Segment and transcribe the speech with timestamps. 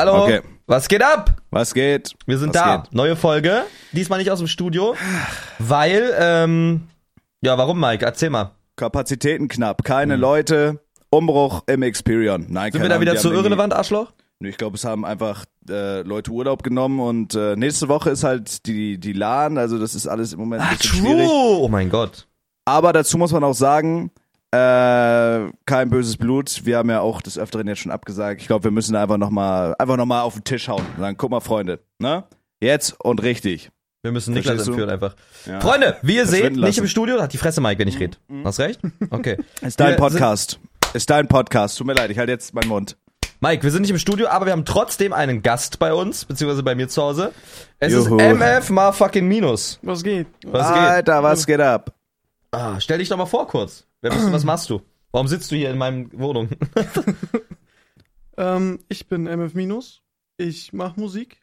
[0.00, 0.40] Hallo, Okay.
[0.66, 1.36] was geht ab?
[1.50, 2.14] Was geht?
[2.24, 2.76] Wir sind Was da.
[2.78, 2.94] geht?
[2.94, 3.64] Neue Folge.
[3.92, 4.94] Diesmal nicht aus dem Studio,
[5.58, 6.88] weil, ähm,
[7.42, 8.02] ja, warum, Mike?
[8.06, 8.52] Erzähl mal.
[8.76, 12.46] Kapazitäten knapp, keine Leute, Umbruch im Experion.
[12.48, 12.72] Nein, Hm.
[12.72, 14.10] Sind wir da wieder zu irrelevant, Arschloch?
[14.38, 18.24] Nö, Ich glaube, es haben einfach äh, Leute Urlaub genommen und äh, nächste Woche ist
[18.24, 21.28] halt die, die LAN, also das ist alles im Moment ein bisschen schwierig.
[21.30, 22.26] Oh mein Gott.
[22.64, 24.12] Aber dazu muss man auch sagen,
[24.52, 26.64] äh, kein böses Blut.
[26.64, 28.40] Wir haben ja auch des Öfteren jetzt schon abgesagt.
[28.40, 31.00] Ich glaube, wir müssen da einfach nochmal einfach noch mal auf den Tisch hauen und
[31.00, 32.24] sagen, guck mal, Freunde, ne?
[32.60, 33.70] Jetzt und richtig.
[34.02, 34.72] Wir müssen Niklas Verstehst du?
[34.72, 35.14] entführen einfach.
[35.46, 35.60] Ja.
[35.60, 36.90] Freunde, wie ihr seht, Verschwinden nicht im lassen.
[36.90, 38.16] Studio, hat die Fresse Mike, wenn ich rede.
[38.44, 38.80] Hast recht?
[39.10, 39.36] Okay.
[39.60, 40.58] Ist dein Wir Podcast.
[40.94, 41.76] Ist dein Podcast.
[41.78, 42.96] Tut mir leid, ich halte jetzt meinen Mund.
[43.42, 46.62] Mike, wir sind nicht im Studio, aber wir haben trotzdem einen Gast bei uns, beziehungsweise
[46.62, 47.32] bei mir zu Hause.
[47.78, 48.16] Es Juhu.
[48.18, 49.78] ist MF mal fucking Minus.
[49.82, 50.26] Was geht?
[50.44, 50.82] Was geht?
[50.82, 51.94] Alter, was geht ab?
[52.50, 53.86] Ah, stell dich doch mal vor kurz.
[54.00, 54.80] Wer bist du, was machst du?
[55.12, 56.48] Warum sitzt du hier in meinem Wohnung?
[58.40, 60.02] Ähm, ich bin MF Minus.
[60.38, 61.42] Ich mache Musik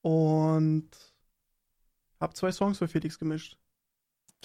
[0.00, 0.88] und
[2.18, 3.58] habe zwei Songs für Felix gemischt.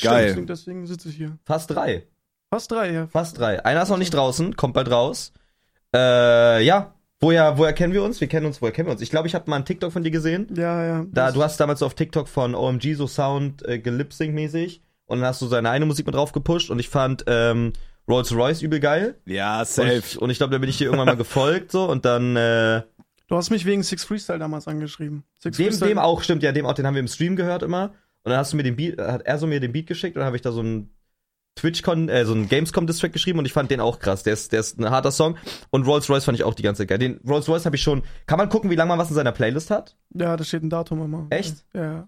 [0.01, 0.27] Geil.
[0.27, 1.37] Deswegen, deswegen sitze ich hier.
[1.45, 2.05] Fast drei.
[2.49, 3.07] Fast drei, ja.
[3.07, 3.63] Fast drei.
[3.63, 5.31] Einer ist noch nicht draußen, kommt bald raus.
[5.95, 6.95] Äh, ja.
[7.21, 8.19] Woher, woher kennen wir uns?
[8.19, 9.01] Wir kennen uns, woher kennen wir uns?
[9.01, 10.47] Ich glaube, ich habe mal einen TikTok von dir gesehen.
[10.55, 11.05] Ja, ja.
[11.11, 14.81] Da, du hast damals auf TikTok von OMG so Sound äh, gelipsync-mäßig
[15.11, 17.73] und dann hast du seine eine Musik mit drauf gepusht und ich fand ähm,
[18.07, 19.15] Rolls Royce übel geil.
[19.25, 19.93] Ja, Und safe.
[19.97, 22.81] ich, und ich glaube, da bin ich dir irgendwann mal gefolgt so und dann äh,
[23.27, 25.23] Du hast mich wegen Six Freestyle damals angeschrieben.
[25.37, 25.89] Six dem, Freestyle.
[25.91, 27.93] dem auch, stimmt, ja, dem auch, den haben wir im Stream gehört immer.
[28.23, 30.19] Und dann hast du mir den Beat, hat er so mir den Beat geschickt und
[30.19, 30.89] dann habe ich da so ein
[31.55, 34.23] TwitchCon, äh, so ein Gamescom-Distrack geschrieben und ich fand den auch krass.
[34.23, 35.37] Der ist, der ist ein harter Song.
[35.69, 36.97] Und Rolls Royce fand ich auch die ganze Zeit geil.
[36.97, 38.03] Den Rolls Royce habe ich schon.
[38.25, 39.95] Kann man gucken, wie lange man was in seiner Playlist hat?
[40.13, 41.27] Ja, da steht ein Datum immer.
[41.29, 41.65] Echt?
[41.73, 42.07] Ja.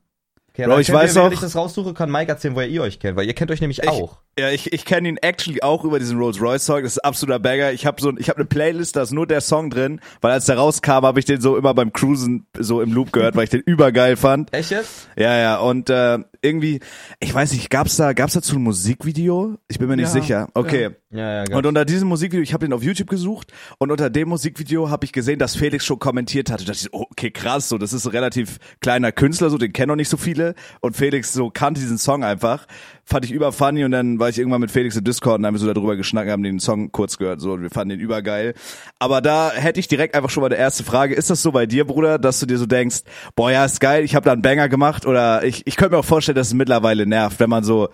[0.56, 3.00] Okay, Bro, ich weiß während auch- ich das raussuche, kann Mike erzählen, woher ihr euch
[3.00, 4.20] kennt, weil ihr kennt euch nämlich Ich- auch.
[4.38, 6.82] Ja, ich, ich kenne ihn actually auch über diesen Rolls Royce Song.
[6.82, 7.72] Das ist absoluter Bagger.
[7.72, 10.46] Ich habe so, ich habe eine Playlist, da ist nur der Song drin, weil als
[10.48, 13.52] der rauskam, habe ich den so immer beim Cruisen so im Loop gehört, weil ich
[13.52, 14.52] den übergeil fand.
[14.52, 15.08] Echt jetzt?
[15.16, 15.58] Ja, ja.
[15.58, 16.80] Und äh, irgendwie,
[17.20, 19.58] ich weiß nicht, gab's da, gab's dazu ein Musikvideo?
[19.68, 20.48] Ich bin mir nicht Ja, sicher.
[20.56, 20.90] Okay.
[21.12, 21.56] Ja, ja, geil.
[21.56, 25.06] Und unter diesem Musikvideo, ich habe den auf YouTube gesucht und unter dem Musikvideo habe
[25.06, 26.66] ich gesehen, dass Felix schon kommentiert hatte.
[26.66, 29.60] Da dachte ich, so, oh, okay, krass, so das ist ein relativ kleiner Künstler, so
[29.60, 32.66] den kennen noch nicht so viele und Felix so kannte diesen Song einfach.
[33.06, 35.54] Fand ich über funny und dann war ich irgendwann mit Felix im Discord und haben
[35.54, 38.54] wir so darüber geschnackt, haben den Song kurz gehört, so und wir fanden den übergeil.
[38.98, 41.66] Aber da hätte ich direkt einfach schon mal eine erste Frage, ist das so bei
[41.66, 43.02] dir, Bruder, dass du dir so denkst,
[43.36, 46.00] boah, ja, ist geil, ich habe da einen Banger gemacht oder ich ich könnte mir
[46.00, 47.90] auch vorstellen, dass es mittlerweile nervt, wenn man so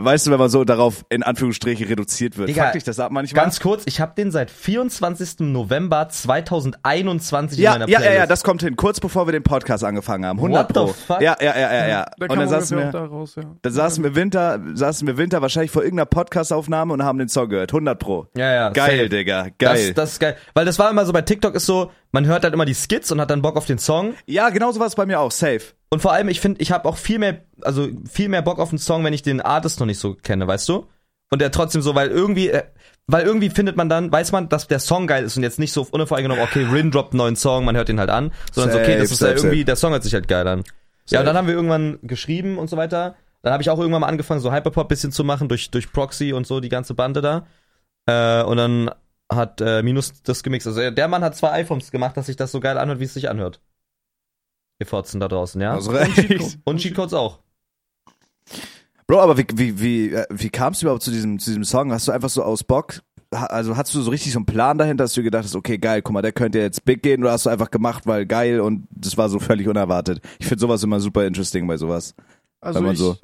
[0.00, 2.48] Weißt du, wenn man so darauf in Anführungsstriche reduziert wird.
[2.48, 3.44] Digga, Fuck dich das ab manchmal?
[3.44, 5.40] Ganz kurz, ich habe den seit 24.
[5.40, 8.14] November 2021 Ja, in meiner ja, Playlist.
[8.14, 8.74] ja, ja, das kommt hin.
[8.76, 10.38] Kurz bevor wir den Podcast angefangen haben.
[10.38, 11.14] 100 What the Pro.
[11.14, 11.20] fuck?
[11.22, 12.06] Ja, ja, ja, ja, ja.
[12.18, 13.44] Da Und dann saßen wir, da raus, ja.
[13.62, 17.48] dann saßen wir Winter, saßen wir Winter wahrscheinlich vor irgendeiner Podcastaufnahme und haben den Song
[17.48, 17.72] gehört.
[17.72, 18.26] 100 Pro.
[18.36, 19.08] Ja, ja, Geil, safe.
[19.08, 19.46] Digga.
[19.58, 19.86] Geil.
[19.88, 20.36] Das, das ist geil.
[20.54, 23.12] Weil das war immer so bei TikTok ist so, man hört halt immer die Skits
[23.12, 24.14] und hat dann Bock auf den Song.
[24.26, 25.30] ja, genauso war es bei mir auch.
[25.30, 25.60] Safe.
[25.94, 28.70] Und vor allem, ich finde, ich habe auch viel mehr, also viel mehr Bock auf
[28.70, 30.88] einen Song, wenn ich den Artist noch nicht so kenne, weißt du?
[31.30, 32.64] Und der trotzdem so, weil irgendwie, äh,
[33.06, 35.70] weil irgendwie findet man dann, weiß man, dass der Song geil ist und jetzt nicht
[35.70, 38.78] so unvoreingenommen, okay, Rin droppt einen neuen Song, man hört den halt an, sondern so,
[38.80, 39.64] okay, das Safe, ist ja safe, irgendwie, safe.
[39.66, 40.64] der Song hört sich halt geil an.
[41.08, 43.14] Ja, und dann haben wir irgendwann geschrieben und so weiter.
[43.42, 46.32] Dann habe ich auch irgendwann mal angefangen, so Hyperpop bisschen zu machen durch, durch Proxy
[46.32, 47.46] und so, die ganze Bande da.
[48.06, 48.90] Äh, und dann
[49.30, 50.66] hat äh, Minus das gemixt.
[50.66, 53.14] Also der Mann hat zwei iPhones gemacht, dass sich das so geil anhört, wie es
[53.14, 53.60] sich anhört.
[54.80, 55.72] Ihr Fotzen da draußen, ja?
[55.74, 55.92] Also
[56.64, 57.38] Und Cheatcodes auch.
[59.06, 61.92] Bro, aber wie, wie, wie, äh, wie kamst du überhaupt zu diesem, zu diesem Song?
[61.92, 65.04] Hast du einfach so aus Bock, also hast du so richtig so einen Plan dahinter,
[65.04, 67.44] dass du gedacht hast, okay, geil, guck mal, der könnte jetzt big gehen oder hast
[67.46, 70.20] du einfach gemacht, weil geil und das war so völlig unerwartet?
[70.38, 72.14] Ich finde sowas immer super interesting bei sowas.
[72.60, 73.16] Also Wenn man ich, so-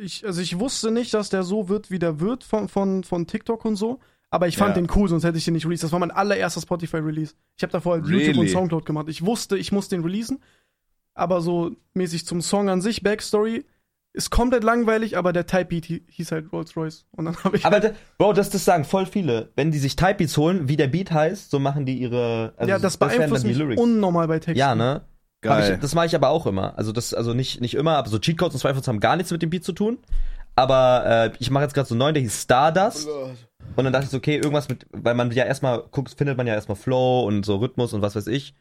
[0.00, 3.26] ich, also ich wusste nicht, dass der so wird, wie der wird von, von, von
[3.26, 3.98] TikTok und so.
[4.30, 4.82] Aber ich fand Ja.
[4.82, 5.84] den cool, sonst hätte ich den nicht released.
[5.84, 7.34] Das war mein allererster Spotify-Release.
[7.56, 8.26] Ich habe davor halt Really?
[8.26, 9.08] YouTube und Soundcloud gemacht.
[9.08, 10.42] Ich wusste, ich muss den releasen.
[11.14, 13.64] Aber so mäßig zum Song an sich, Backstory,
[14.12, 17.04] ist komplett langweilig, aber der Type-Beat hi- hieß halt Rolls Royce.
[17.16, 17.64] Und dann habe ich.
[17.66, 19.50] Aber, da- Bro, das, das sagen voll viele.
[19.56, 22.54] Wenn die sich Typebeats holen, wie der Beat heißt, so machen die ihre.
[22.56, 23.80] Also ja, das wären beeinflusst mich Lyrics.
[23.80, 24.58] unnormal bei Texten.
[24.58, 25.02] Ja, ne?
[25.40, 25.74] Geil.
[25.74, 26.78] Ich, das mache ich aber auch immer.
[26.78, 29.42] Also das, also nicht, nicht immer, aber so Cheatcodes und Zweifels haben gar nichts mit
[29.42, 29.98] dem Beat zu tun.
[30.56, 33.08] Aber äh, ich mache jetzt gerade so einen neuen, der hieß Stardust.
[33.76, 36.46] Und dann dachte ich so, okay, irgendwas mit, weil man ja erstmal guckt, findet man
[36.46, 38.54] ja erstmal Flow und so Rhythmus und was weiß ich.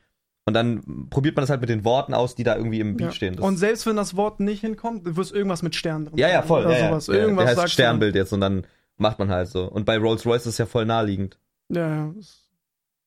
[0.46, 3.08] Und dann probiert man das halt mit den Worten aus, die da irgendwie im Beat
[3.08, 3.12] Ja.
[3.14, 3.36] stehen.
[3.38, 6.18] Das Und selbst wenn das Wort nicht hinkommt, du wirst irgendwas mit Sternen drin.
[6.18, 6.66] ja, ja, voll.
[6.66, 6.90] Oder Ja, ja.
[6.90, 7.06] sowas.
[7.06, 7.88] Der, Irgendwas der heißt sagst du dann.
[7.88, 8.68] Sternbild jetzt und dann
[8.98, 9.64] macht man halt so.
[9.66, 11.40] Und bei Rolls Royce ist es ja voll naheliegend.
[11.70, 12.14] Ja, ja.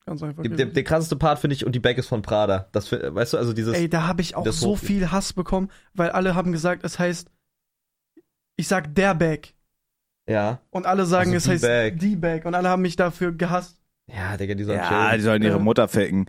[0.05, 0.41] Ganz einfach.
[0.41, 2.69] Der, der, der krasseste Part finde ich, und die Bag ist von Prada.
[2.71, 3.75] Das, weißt du, also dieses.
[3.75, 6.97] Ey, da habe ich auch so hoch- viel Hass bekommen, weil alle haben gesagt, es
[6.97, 7.29] heißt,
[8.55, 9.53] ich sag der Bag.
[10.27, 10.59] ja.
[10.71, 11.61] Und alle sagen, Also es die heißt
[11.93, 11.99] Bag.
[11.99, 12.45] die Bag.
[12.45, 13.77] Und alle haben mich dafür gehasst.
[14.07, 15.17] Ja, Digga, die sollen Ja, chillen.
[15.17, 15.63] die sollen ihre Ja.
[15.63, 16.27] Mutter ficken.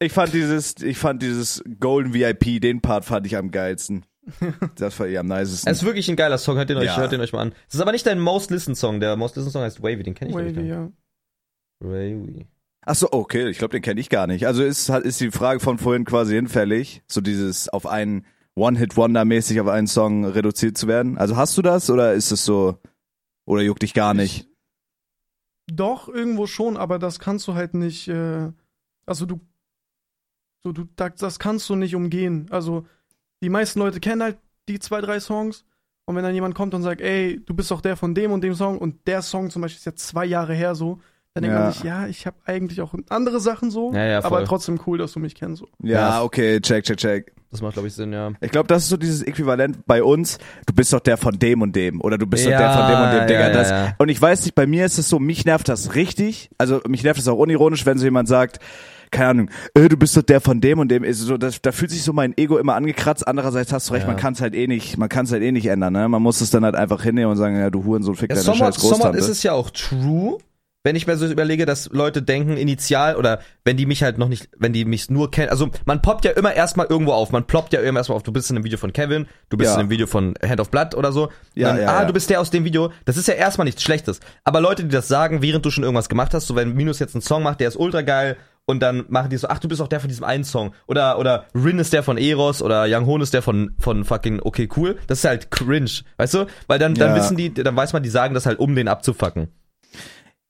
[0.00, 4.04] Ich fand dieses, ich fand dieses Golden VIP, den Part fand ich am geilsten.
[4.76, 5.70] Das war eher am nicesten.
[5.70, 6.96] Es ist wirklich ein geiler Song, hört den euch, Ja.
[6.96, 7.54] hört den euch mal an.
[7.68, 8.98] Es ist aber nicht dein Most Listen Song.
[9.00, 10.68] Der Most Listen Song heißt Wavy, den kenne ich Wavy, nicht.
[10.68, 10.90] ja.
[11.80, 12.46] Wavy.
[12.86, 14.46] Ach so, okay, ich glaube, den kenne ich gar nicht.
[14.46, 18.26] Also ist halt ist die Frage von vorhin quasi hinfällig, so dieses auf einen
[18.56, 21.16] One-Hit-Wonder-mäßig auf einen Song reduziert zu werden.
[21.18, 22.78] Also hast du das oder ist es so
[23.46, 24.48] oder juckt dich gar nicht?
[25.66, 28.50] Doch, irgendwo schon, aber das kannst du halt nicht, äh,
[29.06, 29.40] also du,
[30.64, 32.46] so du, das, das kannst du nicht umgehen.
[32.50, 32.86] Also
[33.42, 34.38] die meisten Leute kennen halt
[34.68, 35.64] die zwei, drei Songs
[36.06, 38.42] und wenn dann jemand kommt und sagt, ey, du bist doch der von dem und
[38.42, 41.00] dem Song und der Song zum Beispiel ist ja zwei Jahre her so,
[41.34, 41.62] dann denkt Ja.
[41.64, 44.98] man sich, ja, ich habe eigentlich auch andere Sachen so, Ja, ja, aber trotzdem cool,
[44.98, 45.68] dass du mich kennst so.
[45.82, 46.22] Ja, Ja.
[46.22, 47.32] okay, check, check, check.
[47.50, 48.32] Das macht, glaube ich, Sinn, ja.
[48.40, 50.38] Ich glaube, das ist so dieses Äquivalent bei uns.
[50.66, 52.90] Du bist doch der von dem und dem oder du bist Ja, doch der von
[52.90, 53.40] dem und dem, Digga.
[53.40, 53.94] ja, ja, das, ja.
[53.98, 56.50] Und ich weiß nicht, bei mir ist es so, mich nervt das richtig.
[56.58, 58.58] Also mich nervt es auch unironisch, wenn so jemand sagt,
[59.14, 61.04] keine Ahnung, äh, du bist doch der von dem und dem.
[61.04, 63.26] Ist so, das, da fühlt sich so mein Ego immer angekratzt.
[63.26, 64.12] Andererseits hast du recht, Ja.
[64.12, 65.92] man kann es halt eh nicht, man kann es halt eh nicht ändern.
[65.92, 66.08] Ne?
[66.08, 68.44] Man muss es dann halt einfach hinnehmen und sagen, ja, du Hurensohn, fick Ja, deine
[68.44, 70.38] somewhat, scheiß somewhat ist es ja auch true,
[70.86, 74.28] wenn ich mir so überlege, dass Leute denken, initial oder wenn die mich halt noch
[74.28, 77.44] nicht, wenn die mich nur kennen, also man poppt ja immer erstmal irgendwo auf, man
[77.46, 79.74] ploppt ja immer erstmal auf, du bist in einem Video von Kevin, du bist Ja.
[79.76, 82.04] in einem Video von Hand of Blood oder so, Ja, dann, ja, ah, ja.
[82.04, 84.90] du bist der aus dem Video, das ist ja erstmal nichts Schlechtes, aber Leute, die
[84.90, 87.60] das sagen, während du schon irgendwas gemacht hast, so wenn Minus jetzt einen Song macht,
[87.60, 90.08] der ist ultra geil und dann machen die so, ach, du bist auch der von
[90.08, 93.42] diesem einen Song oder oder Rin ist der von Eros oder Young Hoon ist der
[93.42, 96.46] von von fucking okay cool, das ist halt cringe, weißt du?
[96.66, 97.16] Weil dann dann Ja.
[97.16, 99.48] wissen die, dann weiß man, die sagen das halt um den abzufacken.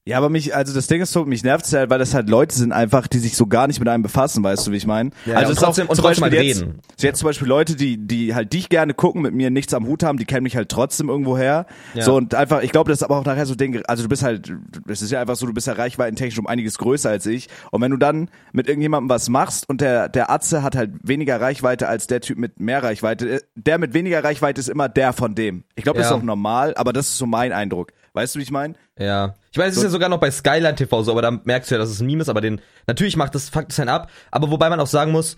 [0.06, 2.28] Ja, aber mich, also das Ding ist so, mich nervt es halt, weil das halt
[2.28, 4.86] Leute sind einfach, die sich so gar nicht mit einem befassen, weißt du, wie ich
[4.86, 5.08] meine?
[5.24, 6.80] Ja, also und es ist trotzdem- auch und zum trotzdem Beispiel halt jetzt, reden.
[6.98, 10.02] jetzt zum Beispiel Leute, die, die halt dich gerne gucken, mit mir nichts am Hut
[10.02, 11.64] haben, die kennen mich halt trotzdem irgendwo her.
[11.94, 12.02] Ja.
[12.02, 14.22] So und einfach, ich glaube, das ist aber auch nachher so Ding, also du bist
[14.22, 14.52] halt,
[14.88, 17.48] es ist ja einfach so, du bist ja reichweitentechnisch um einiges größer als ich.
[17.70, 21.40] Und wenn du dann mit irgendjemandem was machst und der, der Atze hat halt weniger
[21.40, 25.34] Reichweite als der Typ mit mehr Reichweite, der mit weniger Reichweite ist immer der von
[25.34, 25.64] dem.
[25.76, 26.14] Ich glaube, das Ja.
[26.16, 27.92] ist auch normal, aber das ist so mein Eindruck.
[28.12, 28.74] Weißt du, wie ich meine?
[28.98, 29.34] Ja.
[29.54, 31.76] Ich meine, es ist ja sogar noch bei Skyline TV so, aber da merkst du
[31.76, 34.10] ja, dass es ein Meme ist, aber den, natürlich macht das, fuckt es einen ab,
[34.32, 35.36] aber wobei man auch sagen muss,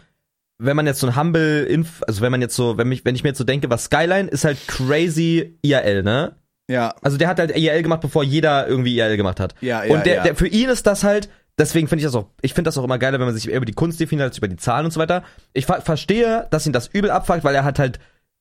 [0.57, 3.15] wenn man jetzt so ein Humble Inf, also wenn man jetzt so, wenn mich, wenn
[3.15, 6.35] ich mir jetzt so denke, was Skyline ist halt crazy IRL, ne?
[6.67, 6.95] Ja.
[7.03, 9.55] Also der hat halt IRL gemacht, bevor jeder irgendwie IRL gemacht hat.
[9.61, 10.23] Ja, ja, Und der, ja.
[10.23, 11.29] der, für ihn ist das halt,
[11.59, 13.67] deswegen finde ich das auch, ich finde das auch immer geiler, wenn man sich über
[13.67, 15.25] die Kunst definiert, als über die Zahlen und so weiter.
[15.53, 17.99] Ich ver verstehe, dass ihn das übel abfuckt, weil er hat halt,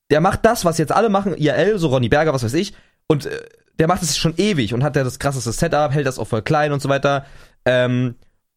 [0.10, 2.74] der macht das, was jetzt alle machen, IRL, so Ronny Berger, was weiß ich,
[3.08, 3.40] und äh,
[3.80, 6.42] der macht es schon ewig und hat ja das krasseste Setup, hält das auch voll
[6.42, 7.26] klein und so weiter.
[7.66, 8.16] Ähm,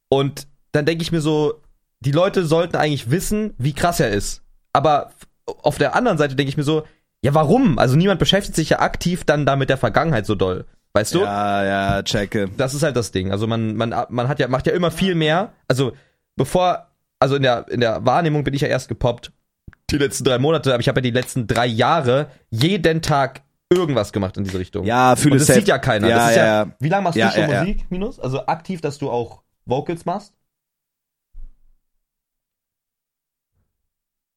[0.09, 1.61] und dann denke ich mir so,
[2.01, 4.43] die Leute sollten eigentlich wissen, wie krass er ist.
[4.73, 5.11] Aber
[5.47, 6.85] auf der anderen Seite denke ich mir so,
[7.23, 7.79] ja, warum?
[7.79, 10.67] Also niemand beschäftigt sich ja aktiv dann da mit der Vergangenheit so doll.
[10.93, 11.21] Weißt du?
[11.21, 12.49] Ja, ja, checke.
[12.57, 13.33] Das ist halt das Ding.
[13.33, 15.53] Also man, man, man hat ja, macht ja immer viel mehr.
[15.67, 15.93] Also
[16.37, 16.87] bevor,
[17.19, 19.33] also in der, in der Wahrnehmung bin ich ja erst gepoppt.
[19.91, 24.13] Die letzten drei Monate, aber ich habe ja die letzten drei Jahre jeden Tag irgendwas
[24.13, 24.85] gemacht in diese Richtung.
[24.85, 26.09] Ja, fühle Und das sieht ja keiner.
[26.09, 26.73] Ja, das ist ja, ja.
[26.81, 27.61] Wie lange machst Ja, du schon ja, ja.
[27.61, 28.19] Musik, Minus?
[28.19, 30.35] Also aktiv, dass du auch Vocals machst?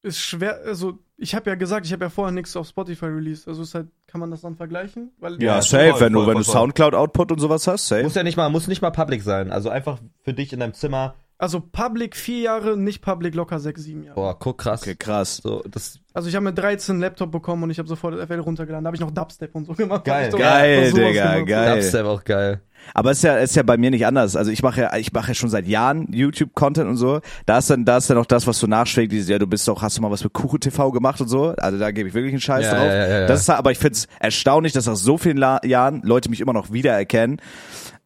[0.04, 3.46] Ist schwer, also ich habe ja gesagt, ich habe ja vorher nichts auf Spotify released,
[3.46, 5.12] also ist halt, kann man das dann vergleichen?
[5.20, 6.54] Weil Ja, Ja, safe, voll, wenn du, voll, wenn voll, du voll.
[6.60, 8.02] Soundcloud-Output und sowas hast, safe.
[8.02, 9.52] Muss ja nicht mal, muss nicht mal public sein.
[9.52, 11.14] Also einfach für dich in deinem Zimmer.
[11.42, 14.14] Also Public vier Jahre, nicht Public locker sechs, sieben Jahre.
[14.14, 14.82] Boah, guck krass.
[14.82, 15.38] Okay, krass.
[15.42, 18.38] So, das, Also ich habe mit 13 einen Laptop bekommen und ich habe sofort FL
[18.38, 18.84] runtergeladen.
[18.84, 20.04] Da habe ich noch Dubstep und so gemacht.
[20.04, 20.30] Geil.
[20.30, 21.48] Geil, Digga, gemacht.
[21.48, 21.74] geil.
[21.80, 22.60] Dubstep auch geil.
[22.94, 24.36] Aber es ist ja, es ist ja bei mir nicht anders.
[24.36, 27.20] Also ich mache ja, ich mache ja schon seit Jahren YouTube-Content und so.
[27.46, 29.66] Da ist dann, da ist dann auch das, was so nachschlägt, dieses, ja, du bist
[29.66, 31.54] doch, hast du mal was mit Kuchen TV gemacht und so.
[31.58, 32.86] Also da gebe ich wirklich einen Scheiß Ja, drauf.
[32.86, 33.26] ja, ja, ja.
[33.26, 36.40] Das ist, aber ich finde es erstaunlich, dass nach so vielen La Jahren Leute mich
[36.40, 37.40] immer noch wiedererkennen.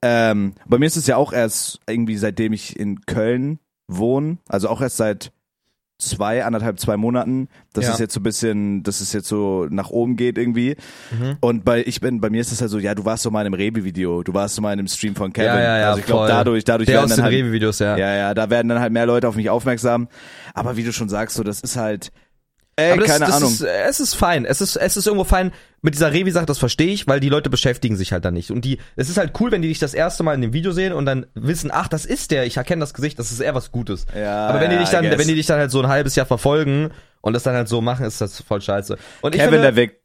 [0.03, 4.69] Ähm, bei mir ist es ja auch erst irgendwie seitdem ich in Köln wohne, also
[4.69, 5.33] auch erst seit
[5.99, 7.93] zwei, anderthalb, zwei Monaten, dass Ja.
[7.95, 10.77] es jetzt so ein bisschen, dass es jetzt so nach oben geht irgendwie.
[11.11, 11.39] Mhm.
[11.41, 13.41] Und bei ich bin, bei mir ist es halt so, ja, du warst so mal
[13.41, 15.49] in einem Rebi-Video, du warst so mal in einem Stream von Kevin.
[15.49, 17.97] Ja, ja, ja, also ich glaube, dadurch, dadurch Der werden aus dann den halt, ja.
[17.97, 20.09] ja, ja, da werden dann halt mehr Leute auf mich aufmerksam.
[20.53, 22.13] Aber wie du schon sagst, so, das ist halt,
[22.77, 23.51] ey, Aber das, keine das Ahnung.
[23.51, 24.45] Ist, es ist fein.
[24.45, 25.53] Es ist, es ist irgendwo fein.
[25.83, 28.51] Mit dieser Revi-Sache, das verstehe ich, weil die Leute beschäftigen sich halt dann nicht.
[28.51, 30.73] Und die, es ist halt cool, wenn die dich das erste Mal in dem Video
[30.73, 33.55] sehen und dann wissen, ach, das ist der, ich erkenne das Gesicht, das ist eher
[33.55, 34.07] was Gutes.
[34.17, 35.89] Ja, Aber wenn die ja, dich I dann, wenn die dich dann halt so ein
[35.89, 36.91] halbes Jahr verfolgen
[37.21, 38.99] und das dann halt so machen, ist das voll scheiße.
[39.21, 40.01] Und ich Kevin finde, der Wick.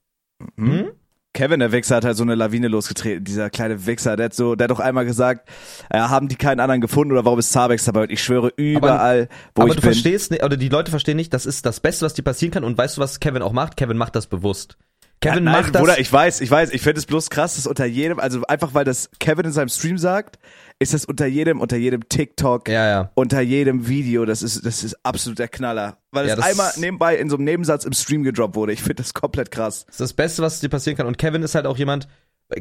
[0.58, 0.92] Hm?
[1.34, 3.24] Kevin der Wichser hat halt so eine Lawine losgetreten.
[3.24, 5.48] Dieser kleine Wichser, der hat so, der hat doch einmal gesagt,
[5.90, 8.04] äh, haben die keinen anderen gefunden oder warum ist Zabex dabei?
[8.04, 9.92] Und ich schwöre überall, wo aber ich du bin.
[9.92, 12.64] verstehst nicht, oder die Leute verstehen nicht, das ist das Beste, was dir passieren kann.
[12.64, 13.78] Und weißt du, was Kevin auch macht?
[13.78, 14.78] Kevin macht das bewusst.
[15.22, 15.82] Kevin ja, nein, macht das.
[15.82, 18.74] Bruder, ich weiß, ich weiß, ich finde es bloß krass, dass unter jedem, also einfach
[18.74, 20.38] weil das Kevin in seinem Stream sagt,
[20.82, 23.12] ist das unter jedem, unter jedem TikTok, Ja, ja.
[23.14, 25.98] unter jedem Video, das ist, das ist absolut der Knaller.
[26.12, 28.74] Weil Ja, es das- einmal nebenbei in so einem Nebensatz im Stream gedroppt wurde.
[28.74, 29.86] Ich finde das komplett krass.
[29.86, 31.06] Das ist das Beste, was dir passieren kann.
[31.06, 32.08] Und Kevin ist halt auch jemand,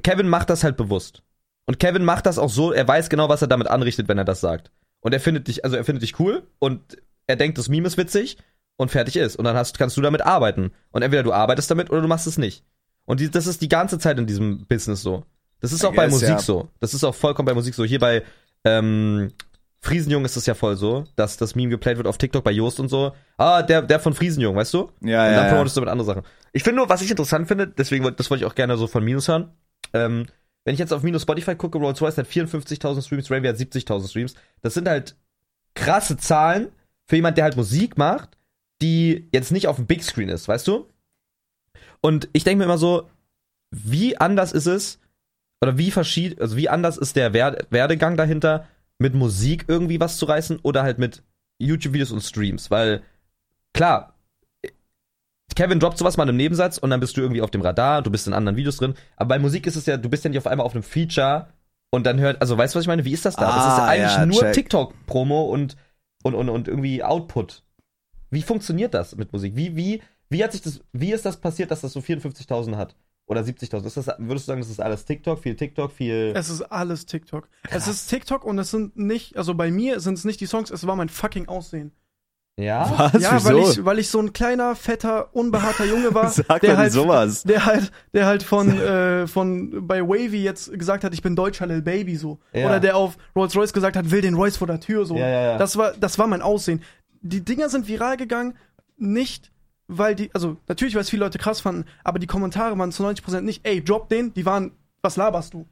[0.02, 1.22] Kevin macht das halt bewusst.
[1.66, 4.24] Und Kevin macht das auch so, er weiß genau, was er damit anrichtet, wenn er
[4.24, 4.70] das sagt.
[5.00, 7.96] Und er findet dich, also er findet dich cool und er denkt, das Meme ist
[7.96, 8.36] witzig
[8.76, 9.36] und fertig ist.
[9.36, 10.72] Und dann hast, kannst du damit arbeiten.
[10.90, 12.64] Und entweder du arbeitest damit oder du machst es nicht.
[13.06, 15.24] Und die, das ist die ganze Zeit in diesem Business so.
[15.60, 16.38] Das ist I auch bei guess, Musik ja.
[16.38, 16.68] so.
[16.80, 17.84] Das ist auch vollkommen bei Musik so.
[17.84, 18.22] Hier bei
[18.64, 19.32] ähm,
[19.80, 22.80] Friesenjung ist es ja voll so, dass das Meme geplayt wird auf TikTok bei Joost
[22.80, 23.12] und so.
[23.38, 24.78] Ah, der, der von Friesenjung, weißt du?
[24.78, 25.48] Ja, und ja, dann ja.
[25.50, 26.22] promotest du mit anderen Sachen.
[26.52, 29.02] Ich finde nur, was ich interessant finde, deswegen, das wollte ich auch gerne so von
[29.02, 29.52] Minus hören.
[29.94, 30.26] Ähm,
[30.64, 34.08] wenn ich jetzt auf Minus Spotify gucke, Rolls Royce hat 54.000 Streams, Ravy hat 70.000
[34.08, 34.34] Streams.
[34.60, 35.16] Das sind halt
[35.74, 36.68] krasse Zahlen
[37.06, 38.36] für jemand, der halt Musik macht,
[38.82, 40.86] die jetzt nicht auf dem Big Screen ist, weißt du?
[42.02, 43.08] Und ich denke mir immer so,
[43.70, 44.98] wie anders ist es,
[45.60, 48.66] oder wie verschieden, also wie anders ist der Wer Werdegang dahinter,
[48.98, 51.22] mit Musik irgendwie was zu reißen oder halt mit
[51.58, 52.70] YouTube-Videos und Streams?
[52.70, 53.02] Weil,
[53.72, 54.14] klar,
[55.56, 58.10] Kevin droppt sowas mal im Nebensatz und dann bist du irgendwie auf dem Radar, du
[58.10, 58.94] bist in anderen Videos drin.
[59.16, 61.48] Aber bei Musik ist es ja, du bist ja nicht auf einmal auf einem Feature
[61.90, 63.04] und dann hört, also weißt du, was ich meine?
[63.04, 63.46] Wie ist das da?
[63.46, 64.52] das ist Ah, eigentlich ja, nur.
[64.52, 65.76] TikTok-Promo und,
[66.22, 67.64] und, und, und irgendwie Output.
[68.30, 69.56] Wie funktioniert das mit Musik?
[69.56, 72.94] Wie, wie, wie hat sich das, wie ist das passiert, dass das so 54.000 hat?
[73.30, 73.86] Oder 70.000?
[73.86, 76.32] Ist das, würdest du sagen, das ist alles TikTok, viel TikTok, viel.
[76.34, 77.48] Es ist alles TikTok.
[77.70, 80.68] Es ist TikTok und es sind nicht, also bei mir sind es nicht die Songs,
[80.70, 81.92] es war mein fucking Aussehen.
[82.56, 82.92] ja?
[82.96, 83.22] Was?
[83.22, 83.48] ja, Wieso?
[83.48, 86.94] weil ich, weil ich so ein kleiner, fetter, unbehaarter Junge war, Sag der halt, nicht
[86.94, 87.42] sowas.
[87.44, 91.66] der halt, der halt von, äh, von bei Wavy jetzt gesagt hat, ich bin deutscher
[91.68, 92.40] Lil Baby so.
[92.52, 92.66] Ja.
[92.66, 95.16] Oder der auf Rolls Royce gesagt hat, will den Royce vor der Tür so.
[95.16, 95.56] Ja, ja, ja.
[95.56, 96.82] Das war, das war mein Aussehen.
[97.22, 98.56] Die Dinger sind viral gegangen,
[98.96, 99.52] nicht
[99.90, 103.04] weil die, also natürlich, weil es viele Leute krass fanden, aber die Kommentare waren zu
[103.04, 105.66] 90% nicht, ey, drop den, die waren, was laberst du?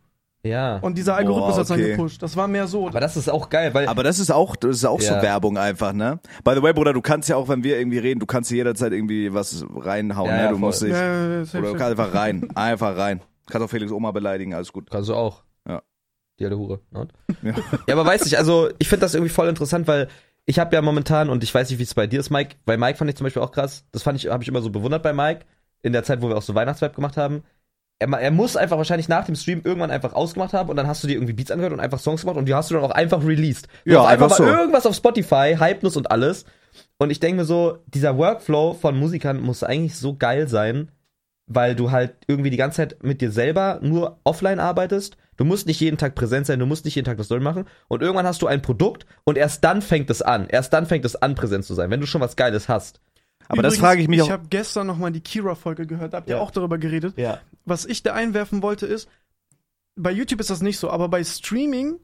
[0.44, 0.76] Ja.
[0.78, 1.90] Und dieser Algorithmus Boah, hat's dann okay.
[1.90, 2.22] gepusht.
[2.22, 2.86] Das war mehr so.
[2.86, 3.88] Aber das ist auch geil, weil.
[3.88, 5.20] Aber das ist auch, das ist auch so Ja.
[5.20, 6.20] Werbung einfach, ne?
[6.44, 8.92] By the way, Bruder, du kannst ja auch, wenn wir irgendwie reden, du kannst jederzeit
[8.92, 10.42] irgendwie was reinhauen, Ja, ne?
[10.44, 10.60] ja, Du voll.
[10.60, 13.20] musst dich, oder du kannst einfach rein, einfach rein.
[13.50, 14.88] Kannst auch Felix Oma beleidigen, alles gut.
[14.90, 15.42] Kannst du auch.
[15.68, 15.82] Ja.
[16.38, 16.80] Die alte Hure.
[16.92, 17.08] ne?
[17.42, 17.54] Ja.
[17.88, 20.06] Ja, aber weiß ich, also ich finde das irgendwie voll interessant, weil
[20.48, 22.78] ich habe ja momentan, und ich weiß nicht, wie es bei dir ist, Mike, bei
[22.78, 25.02] Mike fand ich zum Beispiel auch krass, das fand ich, habe ich immer so bewundert
[25.02, 25.44] bei Mike,
[25.82, 27.42] in der Zeit, wo wir auch so Weihnachtsvibe gemacht haben.
[27.98, 31.04] Er, er muss einfach wahrscheinlich nach dem Stream irgendwann einfach ausgemacht haben und dann hast
[31.04, 32.92] du dir irgendwie Beats angehört und einfach Songs gemacht und die hast du dann auch
[32.92, 33.68] einfach released.
[33.84, 34.44] Du Ja, einfach, einfach so.
[34.44, 36.46] irgendwas auf Spotify, Hypeness und alles.
[36.96, 40.90] Und ich denke mir so, dieser Workflow von Musikern muss eigentlich so geil sein,
[41.48, 45.16] weil du halt irgendwie die ganze Zeit mit dir selber nur offline arbeitest.
[45.36, 47.64] Du musst nicht jeden Tag präsent sein, du musst nicht jeden Tag das Story machen.
[47.88, 50.46] Und irgendwann hast du ein Produkt und erst dann fängt es an.
[50.48, 53.00] Erst dann fängt es an, präsent zu sein, wenn du schon was Geiles hast.
[53.48, 54.30] Aber das Übrigens, frage ich mich Ich auch.
[54.30, 56.42] habe gestern noch mal die Kira-Folge gehört, da habt ihr Ja.
[56.42, 57.14] auch darüber geredet.
[57.16, 57.40] Ja.
[57.64, 59.08] Was ich da einwerfen wollte ist,
[59.96, 61.98] bei YouTube ist das nicht so, aber bei Streaming,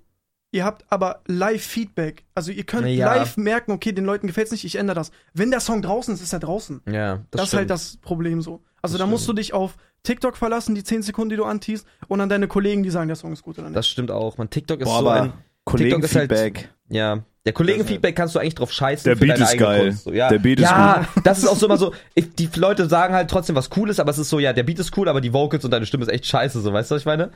[0.54, 2.24] ihr habt aber Live-Feedback.
[2.34, 3.14] Also ihr könnt Ja.
[3.14, 5.10] live merken, okay, den Leuten gefällt's nicht, ich ändere das.
[5.32, 6.80] Wenn der Song draußen ist, ist er draußen.
[6.90, 8.62] Ja, Das, ist halt das Problem so.
[8.82, 11.86] Also Das da musst du dich auf TikTok verlassen, die 10 Sekunden, die du antiest,
[12.08, 13.76] und an deine Kollegen, die sagen, der Song ist gut oder nicht.
[13.76, 14.36] Das stimmt auch.
[14.38, 15.32] Man, TikTok ist Boah, so aber ein.
[15.76, 16.68] TikTok ist halt- Kollegenfeedback.
[16.88, 17.24] Ja.
[17.46, 19.04] Der Kollegenfeedback kannst du eigentlich drauf scheißen.
[19.04, 19.86] Der für Beat deine ist geil.
[19.88, 20.12] Kunst, so.
[20.12, 20.28] ja.
[20.28, 21.92] Der Beat ist ja, das ist auch so immer so.
[22.14, 24.78] Ich, die Leute sagen halt trotzdem was Cooles, aber es ist so, ja, der Beat
[24.78, 27.02] ist cool, aber die Vocals und deine Stimme ist echt scheiße, so, weißt du, was
[27.02, 27.32] ich meine?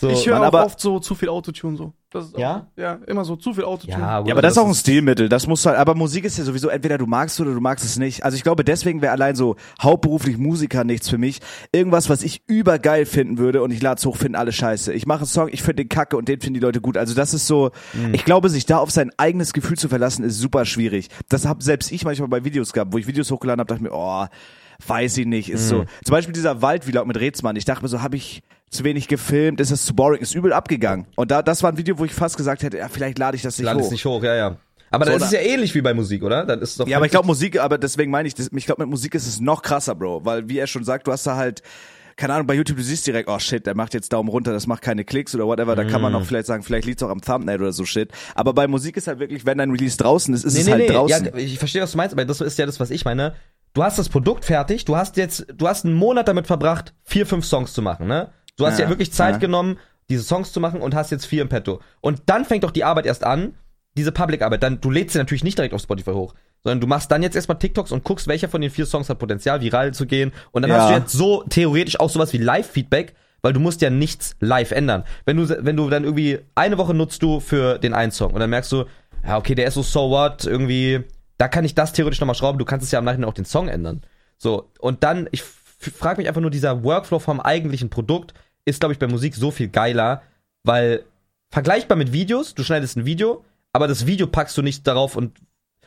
[0.00, 1.92] So, ich höre auch aber- oft so zu viel Autotune so.
[2.10, 2.68] Das ist auch, Ja?
[2.76, 3.98] Ja, immer so, zu viel Autotune.
[4.00, 5.28] ja, Ja, aber das ist auch ein Stilmittel.
[5.28, 7.84] Das musst du halt, aber Musik ist ja sowieso entweder du magst oder du magst
[7.84, 8.24] es nicht.
[8.24, 11.40] Also ich glaube, deswegen wäre allein so hauptberuflich Musiker nichts für mich.
[11.72, 14.92] Irgendwas, was ich übergeil finden würde und ich lade es hoch, finden alle scheiße.
[14.94, 16.96] Ich mache einen Song, ich finde den kacke und den finden die Leute gut.
[16.96, 17.72] Also das ist so,
[18.12, 21.08] ich glaube, sich da auf sein eigenes Gefühl zu verlassen, ist super schwierig.
[21.28, 23.92] Das habe selbst ich manchmal bei Videos gehabt, wo ich Videos hochgeladen habe, dachte mir,
[23.92, 24.26] oh,
[24.86, 25.84] weiß ich nicht, ist so.
[26.04, 27.56] Zum Beispiel dieser Waldvlog mit Rätsmann.
[27.56, 30.52] Ich dachte mir so, habe ich zu wenig gefilmt, ist es zu boring, ist übel
[30.52, 31.06] abgegangen.
[31.16, 33.42] Und da, das war ein Video, wo ich fast gesagt hätte, ja, vielleicht lade ich
[33.42, 33.84] das nicht Lade hoch.
[33.86, 34.56] es nicht hoch, ja, ja.
[34.90, 36.44] Aber So, dann ist es ja ähnlich wie bei Musik, oder?
[36.46, 38.66] Dann ist es doch Ja, aber ich glaube Musik, aber deswegen meine ich, das, ich
[38.66, 41.26] glaube mit Musik ist es noch krasser, Bro, weil wie er schon sagt, du hast
[41.26, 41.62] da halt
[42.16, 44.66] keine Ahnung, bei YouTube, du siehst direkt, oh shit, der macht jetzt Daumen runter, das
[44.66, 46.16] macht keine Klicks oder whatever, da kann man Mm.
[46.16, 48.10] auch vielleicht sagen, vielleicht liegt's auch am Thumbnail oder so shit.
[48.34, 51.26] Aber bei Musik ist halt wirklich, wenn dein Release draußen ist, ist es halt draußen.
[51.26, 53.34] Ja, ich verstehe, was du meinst, aber das ist ja das, was ich meine.
[53.78, 57.26] Du hast das Produkt fertig, du hast jetzt, du hast einen Monat damit verbracht, vier,
[57.26, 58.30] fünf Songs zu machen, ne?
[58.56, 59.38] Du hast ja, Ja, wirklich Zeit ja.
[59.38, 59.78] genommen,
[60.10, 61.80] diese Songs zu machen und hast jetzt vier im Petto.
[62.00, 63.54] Und dann fängt doch die Arbeit erst an,
[63.96, 64.64] diese Public-Arbeit.
[64.64, 67.36] Dann, du lädst sie natürlich nicht direkt auf Spotify hoch, sondern du machst dann jetzt
[67.36, 70.32] erstmal TikToks und guckst, welcher von den vier Songs hat Potenzial, viral zu gehen.
[70.50, 70.78] Und dann Ja.
[70.78, 74.72] hast du jetzt so theoretisch auch sowas wie Live-Feedback, weil du musst ja nichts live
[74.72, 75.04] ändern.
[75.24, 78.40] Wenn du, wenn du dann irgendwie eine Woche nutzt du für den einen Song und
[78.40, 78.86] dann merkst du,
[79.24, 81.04] ja, okay, der ist so so what, irgendwie,
[81.38, 83.44] da kann ich das theoretisch nochmal schrauben, du kannst es ja am Nachhinein auch den
[83.44, 84.02] Song ändern.
[84.36, 88.92] So, und dann, ich frage mich einfach nur, dieser Workflow vom eigentlichen Produkt ist, glaube
[88.92, 90.22] ich, bei Musik so viel geiler,
[90.64, 91.04] weil
[91.50, 92.54] vergleichbar mit Videos.
[92.54, 95.38] Du schneidest ein Video, aber das Video packst du nicht darauf und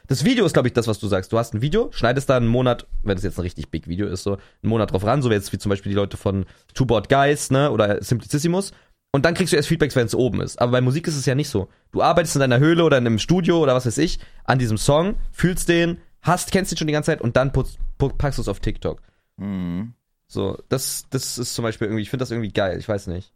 [0.08, 1.32] das Video ist, glaube ich, das, was du sagst.
[1.32, 4.08] Du hast ein Video, schneidest da einen Monat, wenn es jetzt ein richtig big Video
[4.08, 6.46] ist, so einen Monat drauf ran, so wie jetzt wie zum Beispiel die Leute von
[6.74, 8.74] Two Board Guys, ne, oder Simplicissimus.
[9.14, 10.62] Und dann kriegst du erst Feedbacks, wenn es oben ist.
[10.62, 11.68] Aber bei Musik ist es ja nicht so.
[11.92, 14.78] Du arbeitest in deiner Höhle oder in einem Studio oder was weiß ich an diesem
[14.78, 18.38] Song, fühlst den, hast, kennst ihn schon die ganze Zeit und dann putzt, pu- packst
[18.38, 19.02] du es auf TikTok.
[19.38, 19.94] Mhm.
[20.28, 23.34] So, das, das ist zum Beispiel irgendwie, ich finde das irgendwie geil, ich weiß nicht.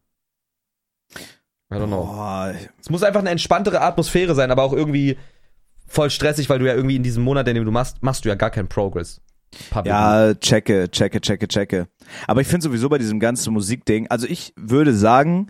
[1.13, 2.05] I don't know.
[2.05, 5.17] Boah, Es muss einfach eine entspanntere Atmosphäre sein, aber auch irgendwie
[5.87, 8.29] voll stressig, weil du ja irgendwie in diesem Monat, in dem du machst, machst du
[8.29, 9.19] ja gar keinen Progress.
[9.69, 9.87] Public.
[9.87, 11.87] Ja, checke, checke, checke, checke.
[12.27, 15.47] Aber ich finde sowieso bei diesem ganzen Musikding, also ich würde sagen,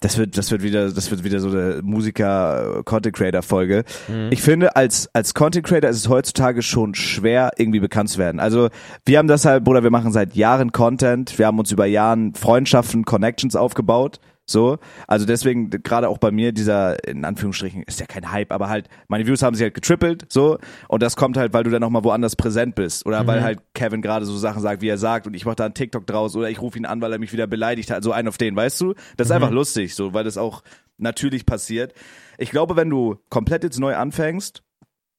[0.00, 3.84] das wird, das wird wieder, das wird wieder so eine Musiker Content Creator Folge.
[4.30, 8.38] Ich finde, als, als Content Creator ist es heutzutage schon schwer, irgendwie bekannt zu werden.
[8.38, 8.68] Also,
[9.06, 11.38] wir haben das halt, Bruder, wir machen seit Jahren Content.
[11.38, 14.20] Wir haben uns über Jahren Freundschaften, Connections aufgebaut.
[14.48, 18.68] So, also deswegen gerade auch bei mir dieser in Anführungsstrichen ist ja kein Hype, aber
[18.68, 20.58] halt meine Views haben sich halt getrippelt, so.
[20.88, 23.06] Und das kommt halt, weil du dann noch mal woanders präsent bist.
[23.06, 25.64] Oder weil halt Kevin gerade so Sachen sagt, wie er sagt und ich mache da
[25.64, 28.12] einen TikTok draus oder ich rufe ihn an, weil er mich wieder beleidigt hat, so
[28.12, 28.94] einen auf den, weißt du?
[29.16, 30.62] Das ist einfach lustig, so, weil das auch
[30.96, 31.92] natürlich passiert.
[32.38, 34.62] Ich glaube, wenn du komplett jetzt neu anfängst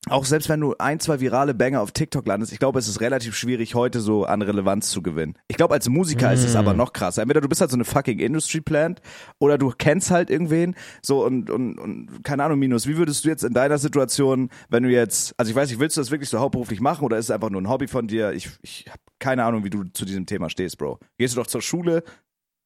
[0.09, 3.01] auch selbst wenn du ein, zwei virale Banger auf TikTok landest, ich glaube, es ist
[3.01, 5.37] relativ schwierig, heute so an Relevanz zu gewinnen.
[5.47, 7.21] Ich glaube, als Musiker ist es aber noch krasser.
[7.21, 9.01] Entweder du bist halt so eine fucking Industry Plant
[9.39, 13.29] oder du kennst halt irgendwen, so und, und, und keine Ahnung, Minus, wie würdest du
[13.29, 16.29] jetzt in deiner Situation, wenn du jetzt, also ich weiß nicht, willst du das wirklich
[16.29, 18.31] so hauptberuflich machen oder ist es einfach nur ein Hobby von dir?
[18.31, 20.99] Ich, ich habe keine Ahnung, wie du zu diesem Thema stehst, Bro.
[21.17, 22.03] Gehst du doch zur Schule?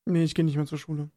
[0.06, 1.10] Nee, ich gehe nicht mehr zur Schule.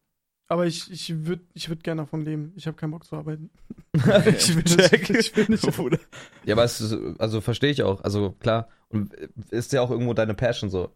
[0.47, 2.53] Aber ich, ich würde ich würd gerne davon leben.
[2.55, 3.49] Ich habe keinen Bock zu arbeiten.
[3.93, 5.09] ich will nicht.
[5.09, 5.97] Ich will nicht Bruder.
[6.43, 8.03] Ja, aber es also verstehe ich auch.
[8.03, 8.69] Also klar.
[8.89, 9.13] Und
[9.49, 10.91] ist ja auch irgendwo deine Passion so.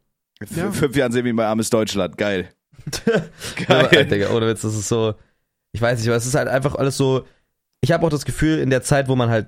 [0.55, 0.71] Ja.
[0.71, 2.17] Fünf Jahren sehen wie mein armes Deutschland.
[2.17, 2.49] Geil.
[3.67, 4.05] Ja, Geil.
[4.05, 5.13] Digga, ohne Witz, das ist so.
[5.73, 7.25] Ich weiß nicht, aber es ist halt einfach alles so.
[7.81, 9.47] Ich habe auch das Gefühl, in der Zeit, wo man halt,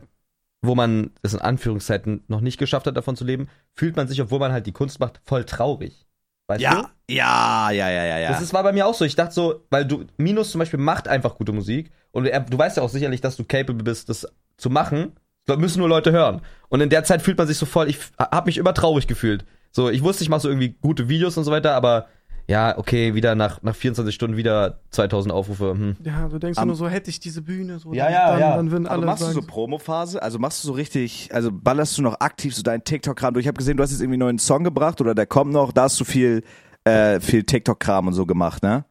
[0.61, 4.21] wo man es in Anführungszeiten noch nicht geschafft hat, davon zu leben, fühlt man sich,
[4.21, 6.05] obwohl man halt die Kunst macht, voll traurig.
[6.47, 6.65] Weißt du?
[6.65, 8.29] Ja, ja, ja, ja, ja, ja.
[8.29, 9.05] Das ist, war bei mir auch so.
[9.05, 12.57] Ich dachte so, weil du, Minus zum Beispiel macht einfach gute Musik und er, du
[12.57, 14.27] weißt ja auch sicherlich, dass du capable bist, das
[14.57, 15.13] zu machen.
[15.45, 16.41] Das müssen nur Leute hören.
[16.69, 19.45] Und in der Zeit fühlt man sich so voll, ich habe mich immer traurig gefühlt.
[19.71, 22.07] So, ich wusste, ich mache so irgendwie gute Videos und so weiter, aber
[22.47, 25.71] ja, okay, wieder nach, nach 24 Stunden wieder 2000 Aufrufe.
[25.71, 25.95] Hm.
[26.03, 28.39] Ja, du denkst Am- nur so, hätte ich diese Bühne, so, Ja, dann, ja, dann,
[28.39, 28.55] ja.
[28.57, 30.21] dann würden alle machst du sagen, so Promo-Phase?
[30.21, 33.43] Also machst du so richtig, also ballerst du noch aktiv so deinen TikTok-Kram durch?
[33.43, 35.71] Ich habe gesehen, du hast jetzt irgendwie einen neuen Song gebracht oder der kommt noch,
[35.71, 36.43] da hast du viel,
[36.83, 38.83] äh, viel TikTok-Kram und so gemacht, ne?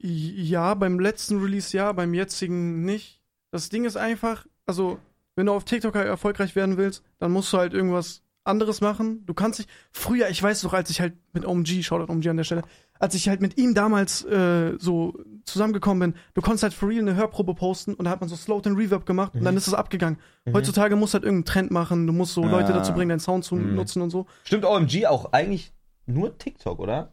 [0.00, 3.20] Ja, beim letzten Release ja, beim jetzigen nicht.
[3.50, 4.98] Das Ding ist einfach, also,
[5.36, 9.24] wenn du auf TikTok erfolgreich werden willst, dann musst du halt irgendwas anderes machen.
[9.26, 12.36] Du kannst dich, früher, ich weiß noch, als ich halt mit OMG, Shoutout OMG an
[12.36, 12.62] der Stelle,
[12.98, 17.00] als ich halt mit ihm damals äh, so zusammengekommen bin, du konntest halt for real
[17.02, 19.66] eine Hörprobe posten und da hat man so Slowed and Reverb gemacht und dann ist
[19.66, 20.18] es abgegangen.
[20.52, 22.76] Heutzutage musst du halt irgendeinen Trend machen, du musst so Leute Ah.
[22.78, 24.26] dazu bringen, deinen Sound zu nutzen und so.
[24.44, 25.72] Stimmt OMG auch eigentlich
[26.06, 27.10] nur TikTok, oder?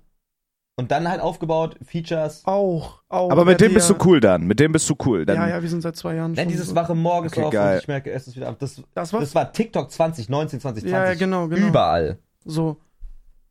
[0.81, 2.41] Und dann halt aufgebaut, Features.
[2.45, 3.29] Auch, auch.
[3.29, 4.47] Aber mit dem bist du cool dann.
[4.47, 5.27] Mit dem bist du cool.
[5.27, 6.75] Dann, Ja, ja, wir sind seit zwei Jahren schon dieses so.
[6.75, 7.75] wache Morgens Okay, auf geil.
[7.75, 8.55] und ich merke, es ist wieder ab.
[8.57, 10.91] Das, Das war das war TikTok 2019, 2020.
[10.91, 11.67] Ja, ja, genau, genau.
[11.67, 12.17] Überall.
[12.45, 12.77] So.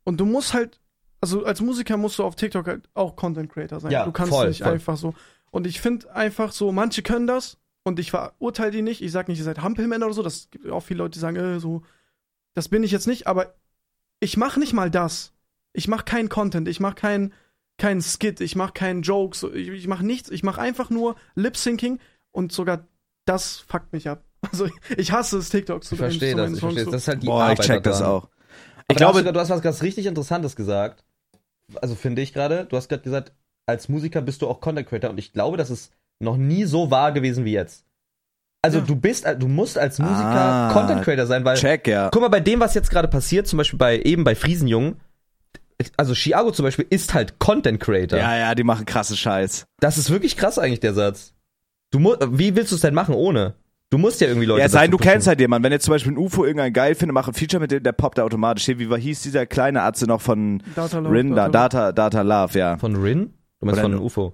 [0.03, 0.81] Und du musst halt,
[1.21, 3.91] also als Musiker musst du auf TikTok halt auch Content Creator sein.
[3.91, 4.73] Ja, du kannst voll, nicht voll.
[4.73, 5.13] einfach so.
[5.51, 9.01] Und ich finde einfach so, manche können das und ich verurteile die nicht.
[9.01, 10.21] Ich sag nicht, ihr seid Hampelmänner oder so.
[10.23, 11.81] Das gibt auch viele Leute, die sagen, äh, so,
[12.55, 13.53] das bin ich jetzt nicht, aber
[14.19, 15.30] ich mache nicht mal das.
[15.73, 17.33] Ich mache keinen Content, ich mache keinen
[17.77, 21.15] keinen Skit, ich mache keinen Joke, so, ich, ich mache nichts, ich mache einfach nur
[21.35, 21.99] Lip-Syncing
[22.31, 22.85] und sogar
[23.25, 24.23] das fuckt mich ab.
[24.51, 26.91] Also ich hasse es, TikTok zu Ich verstehe das, ich verstehe das.
[26.91, 28.13] Das ist halt die Boah, ich Arbeit check das daran.
[28.13, 28.23] auch.
[28.23, 28.31] Aber
[28.87, 31.03] Ich hast glaube, du, du hast was ganz richtig Interessantes gesagt.
[31.81, 33.33] Also finde ich gerade, du hast gerade gesagt,
[33.67, 36.89] als Musiker bist du auch Content Creator und ich glaube, das ist noch nie so
[36.91, 37.85] wahr gewesen wie jetzt.
[38.63, 38.85] Also Ja.
[38.85, 42.09] du bist, du musst als Musiker Ah, Content Creator sein, weil check, ja.
[42.11, 44.99] guck mal bei dem, was jetzt gerade passiert, zum Beispiel bei eben bei Friesenjungen,
[45.97, 48.19] also Chiago zum Beispiel ist halt Content Creator.
[48.19, 49.65] Ja, ja, die machen krasse Scheiß.
[49.79, 51.33] Das ist wirklich krass eigentlich der Satz.
[51.91, 53.55] Du mu wie willst du es denn machen ohne?
[53.89, 54.61] Du musst ja irgendwie Leute.
[54.61, 55.27] ja, sein, du kennst pushen.
[55.27, 55.65] halt jemanden.
[55.65, 57.91] Wenn jetzt zum Beispiel ein UFO irgendein geil findet, mach ein Feature mit dem, der
[57.91, 58.63] poppt da automatisch.
[58.63, 61.49] Hier, wie war, hieß dieser kleine Atze noch von Data Love, Rin da?
[61.49, 62.77] Data Data, Data Love, ja.
[62.77, 63.33] von Rin.
[63.59, 64.33] Du meinst Oder von UFO.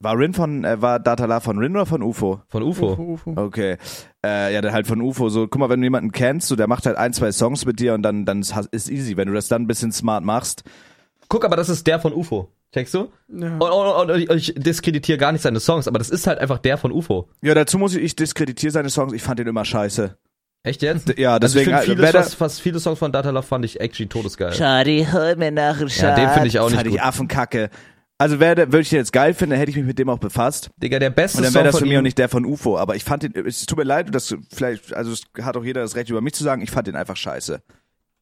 [0.00, 2.42] War Rin von, äh, war Data Love von Rin oder von UFO?
[2.48, 2.92] Von UFO.
[2.92, 3.32] Ufo, Ufo.
[3.36, 3.78] Okay.
[4.24, 5.28] Äh, ja, der halt von UFO.
[5.28, 7.80] So, guck mal, wenn du jemanden kennst, so, der macht halt ein, zwei Songs mit
[7.80, 9.16] dir und dann, dann ist ist easy.
[9.16, 10.64] Wenn du das dann ein bisschen smart machst.
[11.28, 12.50] Guck, aber das ist der von UFO.
[12.74, 13.08] Checkst du?
[13.28, 13.56] Ja.
[13.56, 16.58] Und, und, und ich, ich diskreditiere gar nicht seine Songs, aber das ist halt einfach
[16.58, 17.28] der von UFO.
[17.40, 19.12] Ja, dazu muss ich, ich diskreditiere seine Songs.
[19.12, 20.16] Ich fand den immer scheiße.
[20.64, 21.16] Echt jetzt?
[21.18, 24.52] Ja, Also ich deswegen, finde äh, viele, Songs von Data Love fand ich actually todesgeil.
[24.52, 26.02] Shawty, hol mir einen Shot.
[26.02, 26.96] Ja, den finde ich auch nicht fand gut.
[26.96, 27.70] ich Affenkacke.
[28.16, 30.70] Also wäre würde ich den jetzt geil finden, hätte ich mich mit dem auch befasst.
[30.76, 32.44] Digga, der beste Und dann Song wäre das von für mich auch nicht der von
[32.44, 32.78] UFO.
[32.78, 35.80] Aber ich fand den, es tut mir leid, das vielleicht, also es hat auch jeder
[35.82, 37.60] das Recht über mich zu sagen, ich fand den einfach scheiße.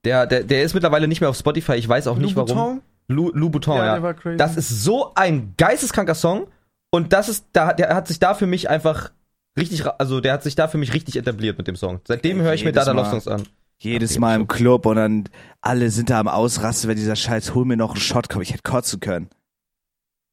[0.05, 2.57] der, der, der ist mittlerweile nicht mehr auf Spotify, ich weiß auch nicht warum.
[2.57, 2.83] Louboutin?
[3.09, 3.93] Lou, Louboutin, Ja, ja.
[3.95, 4.37] der war crazy.
[4.39, 6.47] Das ist so ein geisteskranker Song
[6.91, 9.11] und das ist, da, der hat sich da für mich einfach
[9.59, 12.01] richtig, also der hat sich da für mich richtig etabliert mit dem Song.
[12.09, 13.11] Seitdem höre ich mir Dada Love.
[13.11, 13.43] Songs an.
[13.79, 15.25] Jedes Mal im Club und dann
[15.61, 18.45] alle sind da am Ausrasten, wenn dieser Scheiß, hol mir noch einen Shot kommt.
[18.45, 19.29] Ich hätte kotzen können.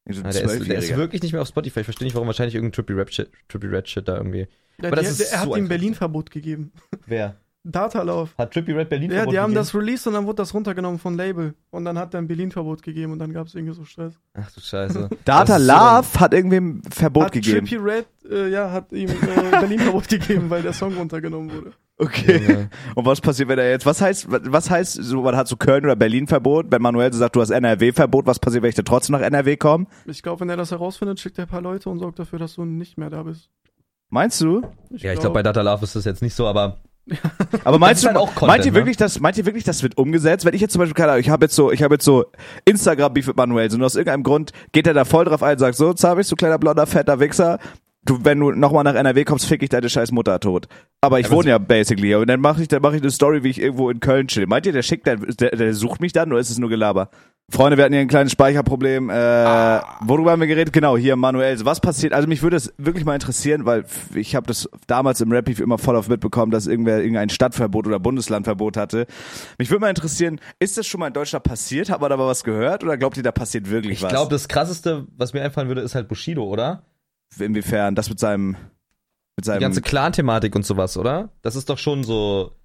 [0.08, 1.80] So Ja, der, ist, der ist wirklich nicht mehr auf Spotify.
[1.80, 4.48] Ich verstehe nicht, warum wahrscheinlich irgendein Trippy Rap Shit, Trippy Red Shit da irgendwie.
[4.80, 6.72] Ja, aber die, das ist der, er hat so ihm ein Berlin-Verbot gegeben.
[7.06, 7.36] Wer?
[7.62, 8.34] Datalauf.
[8.38, 9.54] Hat Trippy Red Berlin Ja, die haben gegeben?
[9.54, 11.54] das released und dann wurde das runtergenommen von Label.
[11.70, 14.14] Und dann hat er ein Berlin-Verbot gegeben und dann gab es irgendwie so Stress.
[14.32, 15.10] Ach du Scheiße.
[15.26, 17.66] Data ist so Love hat irgendwem Verbot hat gegeben.
[17.66, 21.72] Trippy Red, äh, ja, hat ihm äh, Berlin-Verbot gegeben, weil der Song runtergenommen wurde.
[22.00, 22.38] Okay.
[22.38, 22.70] Junge.
[22.94, 25.84] Und was passiert, wenn er jetzt, was heißt, was heißt, so, man hat so Köln
[25.84, 28.74] oder Berlin Verbot, wenn Manuel so sagt, du hast NRW Verbot, was passiert, wenn ich
[28.74, 29.86] dann trotzdem nach NRW komme?
[30.06, 32.54] Ich glaube, wenn er das herausfindet, schickt er ein paar Leute und sorgt dafür, dass
[32.54, 33.50] du nicht mehr da bist.
[34.08, 34.62] Meinst du?
[34.90, 36.78] Ja, ich glaube, bei Data Love ist das jetzt nicht so, aber
[37.64, 38.78] Aber meinst du, halt auch Content, meint ihr ne?
[38.78, 40.44] wirklich, dass, meint ihr wirklich, das wird umgesetzt?
[40.44, 42.26] Wenn ich jetzt zum Beispiel, keine Ahnung, ich habe jetzt so, ich habe jetzt so
[42.64, 45.58] Instagram-Beef mit Manuel, so und aus irgendeinem Grund geht er da voll drauf ein und
[45.58, 47.58] sagt, so, Zabis, du kleiner blonder, fetter Wichser,
[48.04, 50.66] du, wenn du nochmal nach NRW kommst, fick ich deine scheiß Mutter tot.
[51.00, 53.10] Aber ich Aber wohne ja basically hier und dann mache ich, dann mache ich eine
[53.10, 54.46] Story, wie ich irgendwo in Köln chill.
[54.46, 57.10] Meint ihr, der schickt, der, der, der sucht mich dann oder ist es nur Gelaber?
[57.52, 59.10] Freunde, wir hatten hier ein kleines Speicherproblem.
[59.10, 60.72] Äh, Worüber haben wir geredet?
[60.72, 61.58] Genau, hier Manuel.
[61.58, 62.12] So, Was passiert?
[62.12, 63.84] Also mich würde es wirklich mal interessieren, weil
[64.14, 67.88] ich habe das damals im Rap Beef immer voll auf mitbekommen, dass irgendwer irgendein Stadtverbot
[67.88, 69.06] oder Bundeslandverbot hatte.
[69.58, 71.90] Mich würde mal interessieren, ist das schon mal in Deutschland passiert?
[71.90, 72.84] Hat man da mal was gehört?
[72.84, 74.10] Oder glaubt ihr, da passiert wirklich ich was?
[74.12, 76.84] glaube, das krasseste, was mir einfallen würde, ist halt Bushido, oder?
[77.38, 77.94] Inwiefern?
[77.94, 78.50] Das mit seinem,
[79.36, 81.30] mit Die seinem, ganze Clan-Thematik und sowas, oder?
[81.42, 82.56] Das ist doch schon so.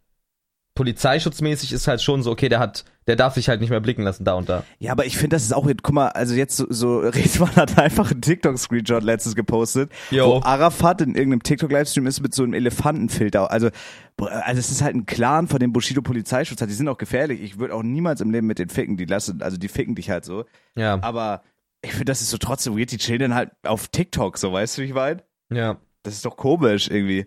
[0.78, 4.02] Polizeischutzmäßig ist halt schon so, okay, der hat, der darf sich halt nicht mehr blicken
[4.02, 4.66] lassen, da und da.
[4.78, 7.80] Ja, aber ich finde, das ist auch, guck mal, also jetzt so, so Redmann hat
[7.80, 10.28] einfach einen TikTok-Screenshot letztens gepostet, Yo.
[10.28, 13.50] wo Arafat in irgendeinem TikTok-Livestream ist mit so einem Elefantenfilter.
[13.52, 13.70] Also,
[14.18, 16.60] also es ist halt ein Clan von dem Bushido Polizeischutz.
[16.60, 17.42] Die sind auch gefährlich.
[17.42, 18.98] Ich würde auch niemals im Leben mit den ficken.
[18.98, 20.44] Die lassen, also die ficken dich halt so.
[20.76, 21.00] Ja.
[21.02, 21.42] Aber
[21.86, 22.92] ich finde, das ist so trotzdem weird.
[22.92, 25.24] Die chillen dann halt auf TikTok, so weißt du, wie ich meine?
[25.52, 25.78] Ja.
[26.04, 27.26] Das ist doch komisch irgendwie.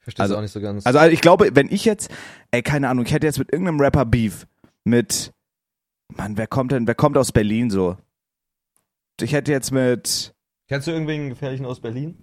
[0.00, 0.86] Verstehe Also- also, auch nicht so ganz.
[0.86, 2.10] Also ich glaube, wenn ich jetzt,
[2.50, 4.46] ey, keine Ahnung, ich hätte jetzt mit irgendeinem Rapper Beef
[4.84, 5.32] mit,
[6.08, 7.96] Mann, wer kommt denn, wer kommt aus Berlin so?
[9.20, 10.34] Ich hätte jetzt mit,
[10.68, 12.16] Kennst du irgendwen gefährlichen aus Berlin?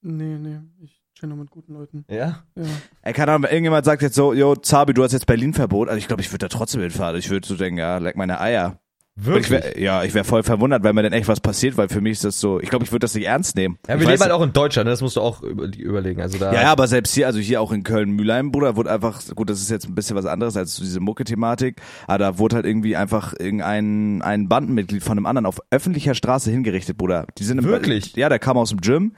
[0.00, 2.04] Nee, nee, ich chill nur mit guten Leuten.
[2.08, 2.44] Ja.
[2.56, 2.64] Ja.
[3.02, 5.98] ey, keine Ahnung, wenn irgendjemand sagt jetzt so, yo, Zabi, du hast jetzt Berlin-Verbot, also
[5.98, 7.16] ich glaube, ich würde da trotzdem hinfahren.
[7.16, 8.80] Ich würde so denken, ja, leck meine Eier.
[9.16, 11.88] Und Ich wär, ja, ich wäre voll verwundert, weil mir dann echt was passiert, weil
[11.88, 13.78] für mich ist das so, ich glaube, ich würde das nicht ernst nehmen.
[13.86, 14.90] ja, wir leben halt auch in Deutschland, ne?
[14.90, 16.20] das musst du auch über, überlegen.
[16.20, 16.52] Also da.
[16.52, 19.60] Ja, ja, aber selbst hier, also hier auch in Köln-Mühlheim, Bruder, wurde einfach, gut, das
[19.60, 23.34] ist jetzt ein bisschen was anderes als diese Mucke-Thematik, aber da wurde halt irgendwie einfach
[23.38, 27.26] irgendein ein Bandenmitglied von einem anderen auf öffentlicher Straße hingerichtet, Bruder.
[27.38, 28.16] Die sind im, Wirklich?
[28.16, 29.14] Ja, der kam aus dem Gym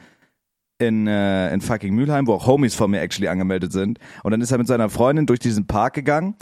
[0.79, 3.99] in, äh, in fucking Mülheim, wo auch Homies von mir actually angemeldet sind.
[4.23, 6.35] Und dann ist er mit seiner Freundin durch diesen Park gegangen.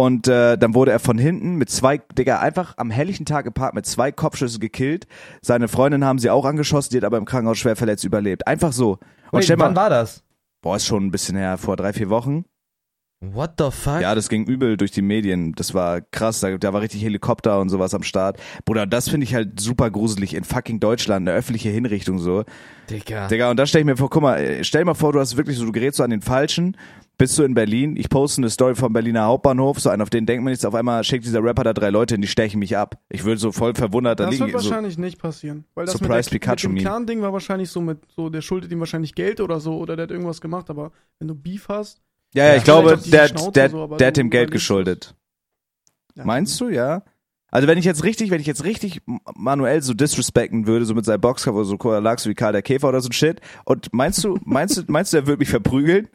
[0.00, 3.52] Und äh, dann wurde er von hinten mit zwei, Digga, einfach am helllichen Tag im
[3.52, 5.06] Park mit zwei Kopfschüssen gekillt.
[5.42, 8.46] Seine Freundin haben sie auch angeschossen, die hat aber im Krankenhaus schwer verletzt überlebt.
[8.46, 8.92] Einfach so.
[8.92, 9.00] Und
[9.32, 10.24] Wait, stell mal, wann war das?
[10.62, 12.46] Boah, ist schon ein bisschen her, vor drei, vier Wochen.
[13.22, 14.00] What the fuck?
[14.00, 15.52] Ja, das ging übel durch die Medien.
[15.52, 16.40] Das war krass.
[16.40, 18.38] Da, da war richtig Helikopter und sowas am Start.
[18.64, 22.44] Bruder, das finde ich halt super gruselig in fucking Deutschland, eine öffentliche Hinrichtung so.
[22.88, 23.28] Digga.
[23.28, 25.20] Digga, und da stell ich mir vor, guck mal, äh, stell dir mal vor, du
[25.20, 26.78] hast wirklich so, du gerätst so an den Falschen,
[27.18, 30.24] bist du in Berlin, ich poste eine Story vom Berliner Hauptbahnhof, so einen, auf den
[30.24, 32.78] denkt man nichts, auf einmal schickt dieser Rapper da drei Leute und die stechen mich
[32.78, 32.98] ab.
[33.10, 34.50] Ich würde so voll verwundert da Das liegen.
[34.50, 35.66] wird So, wahrscheinlich nicht passieren.
[35.74, 36.76] Weil das Surprise mit, der, mit dem.
[36.78, 40.04] Clan-Ding war wahrscheinlich so mit, so, der schuldet ihm wahrscheinlich Geld oder so, oder der
[40.04, 42.00] hat irgendwas gemacht, aber wenn du Beef hast,
[42.34, 45.14] ja, ja, ich glaube, der, Schnauze der, so, der hat dem Geld geschuldet.
[46.14, 47.02] ja, Meinst du, ja?
[47.50, 49.02] Also wenn ich jetzt richtig, wenn ich jetzt richtig
[49.34, 52.88] manuell so disrespecten würde, so mit seinem Boxcover, so lagst du wie Karl der Käfer
[52.88, 53.40] oder so ein Shit.
[53.64, 56.08] Und meinst du, meinst du, meinst du, er würde mich verprügeln?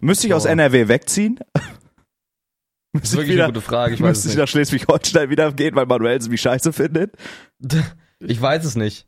[0.00, 0.44] Müsste ich aus.
[0.44, 1.38] NRW wegziehen?
[2.92, 3.92] Das ist ich wirklich wieder, eine gute Frage.
[3.92, 7.14] Ich weiß müsste ich nach Schleswig-Holstein wieder gehen, weil Manuelsen mich scheiße findet?
[8.20, 9.06] Ich weiß es nicht.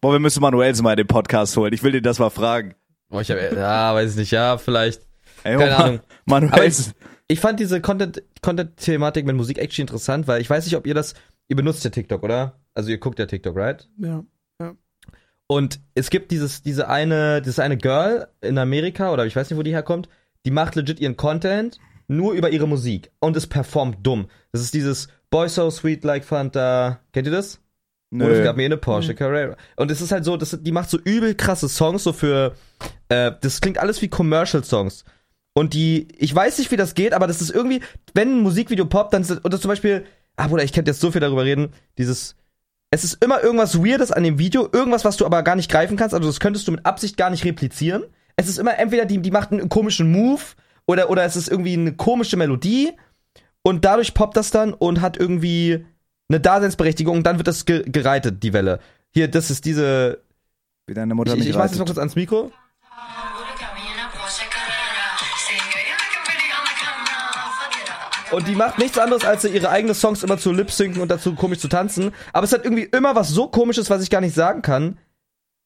[0.00, 1.72] Boah, wir müssen Manuelsen mal in den Podcast holen.
[1.72, 2.76] Ich will dir das mal fragen.
[3.14, 4.32] Boah, ich hab, ja, weiß ich nicht.
[4.32, 5.02] Ja, vielleicht.
[5.44, 6.00] Ey, Keine Ahnung.
[6.24, 6.94] Manuelsen.
[7.28, 10.94] Ich fand diese Content- Content-Thematik mit Musik actually interessant, weil ich weiß nicht, ob ihr
[10.94, 11.14] das,
[11.46, 12.58] ihr benutzt ja TikTok, oder?
[12.74, 13.88] Also ihr guckt ja TikTok, right?
[13.98, 14.24] Ja.
[15.46, 19.58] Und es gibt dieses, diese eine, dieses eine Girl in Amerika, oder ich weiß nicht,
[19.58, 20.08] wo die herkommt,
[20.44, 24.26] die macht legit ihren Content nur über ihre Musik und es performt dumm.
[24.50, 26.98] Das ist dieses Boy So Sweet Like Fanta.
[27.12, 27.60] Kennt ihr das?
[28.14, 29.16] Oder es gab mir eine Porsche Mhm.
[29.16, 29.56] Carrera.
[29.76, 32.54] Und es ist halt so, das, die macht so übel krasse Songs, so für,
[33.08, 35.04] äh, das klingt alles wie Commercial-Songs.
[35.54, 37.80] Und die, ich weiß nicht, wie das geht, aber das ist irgendwie,
[38.12, 40.04] wenn ein Musikvideo poppt, dann ist das, oder zum Beispiel,
[40.36, 42.34] ah Bruder, ich könnte jetzt so viel darüber reden, dieses,
[42.90, 45.96] es ist immer irgendwas Weirdes an dem Video, irgendwas, was du aber gar nicht greifen
[45.96, 48.04] kannst, also das könntest du mit Absicht gar nicht replizieren.
[48.36, 50.42] Es ist immer entweder die, die macht einen komischen Move
[50.86, 52.90] oder, oder es ist irgendwie eine komische Melodie
[53.62, 55.84] und dadurch poppt das dann und hat irgendwie
[56.34, 58.80] eine Daseinsberechtigung und dann wird das ge gereitet, die Welle.
[59.10, 60.18] Hier, das ist diese,
[60.86, 61.78] Wie deine Mutter ich, ich mach das reitet.
[61.78, 62.50] mal kurz ans Mikro.
[68.32, 71.60] Und die macht nichts anderes, als ihre eigenen Songs immer zu lip-synken und dazu komisch
[71.60, 72.10] zu tanzen.
[72.32, 74.98] Aber es hat irgendwie immer was so komisches, was ich gar nicht sagen kann.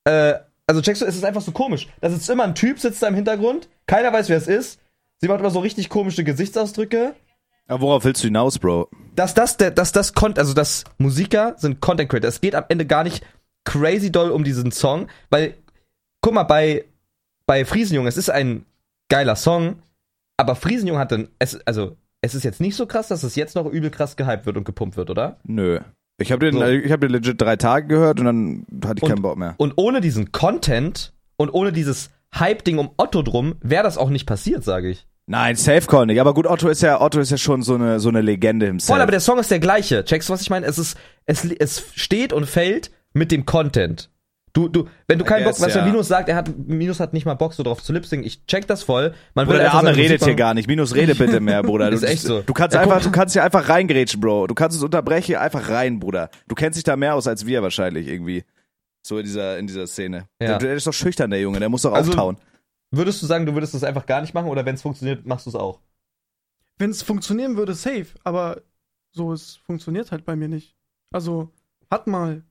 [0.04, 0.34] Äh,
[0.66, 1.88] also checkst du, es ist einfach so komisch.
[2.02, 3.70] Da sitzt immer ein Typ, sitzt da im Hintergrund.
[3.86, 4.80] Keiner weiß, wer es ist.
[5.16, 7.14] Sie macht immer so richtig komische Gesichtsausdrücke.
[7.68, 8.90] Aber worauf willst du hinaus, Bro?
[9.18, 12.28] Dass das, der, dass das, also dass Musiker sind Content Creator.
[12.28, 13.26] Es geht am Ende gar nicht
[13.64, 15.54] crazy doll um diesen Song, weil,
[16.20, 16.84] guck mal, bei,
[17.44, 18.64] bei Friesenjung, es ist ein
[19.10, 19.82] geiler Song,
[20.36, 23.56] aber Friesenjung hat dann, es, also, es ist jetzt nicht so krass, dass es jetzt
[23.56, 25.38] noch übel krass gehypt wird und gepumpt wird, oder?
[25.42, 25.80] Nö.
[26.20, 26.64] Ich habe den, So.
[26.66, 29.54] ich hab den legit drei Tage gehört und dann hatte ich Und- keinen Bock mehr.
[29.56, 34.26] Und ohne diesen Content und ohne dieses Hype-Ding um Otto drum, wäre das auch nicht
[34.26, 35.06] passiert, sage ich.
[35.28, 36.20] Nein, Safecall nicht.
[36.20, 38.88] Aber gut, Otto ist ja, Otto ist ja schon so eine, so eine Legende himself.
[38.96, 40.04] Voll, aber der Song ist der gleiche.
[40.04, 40.66] Checkst du, was ich meine?
[40.66, 44.10] Es ist, es, es steht und fällt mit dem Content.
[44.54, 45.84] Du, du, wenn du keinen Bock, was der ja.
[45.84, 48.24] Minus sagt, er hat, Minus hat nicht mal Bock, so drauf zu lipsingen.
[48.26, 49.12] Ich check das voll.
[49.34, 50.66] Man Bruder, der Arme redet hier gar nicht.
[50.66, 51.88] Minus rede bitte mehr, Bruder.
[51.92, 52.40] Ist Du, echt so.
[52.40, 54.46] Du kannst Ja, einfach, du kannst hier einfach reingrätschen, Bro.
[54.46, 56.30] Du kannst es unterbrechen, einfach rein, Bruder.
[56.48, 58.44] Du kennst dich da mehr aus als wir wahrscheinlich irgendwie.
[59.02, 60.28] So in dieser, in dieser Szene.
[60.40, 60.48] Ja.
[60.48, 61.60] Der, der ist doch schüchtern, der Junge.
[61.60, 62.38] Der muss doch Also- auftauen.
[62.90, 65.46] Würdest du sagen, du würdest das einfach gar nicht machen oder wenn es funktioniert, machst
[65.46, 65.80] du es auch?
[66.78, 68.06] Wenn es funktionieren würde, safe.
[68.24, 68.62] Aber
[69.12, 70.74] so, es funktioniert halt bei mir nicht.
[71.12, 71.50] Also,
[71.90, 72.42] hat mal.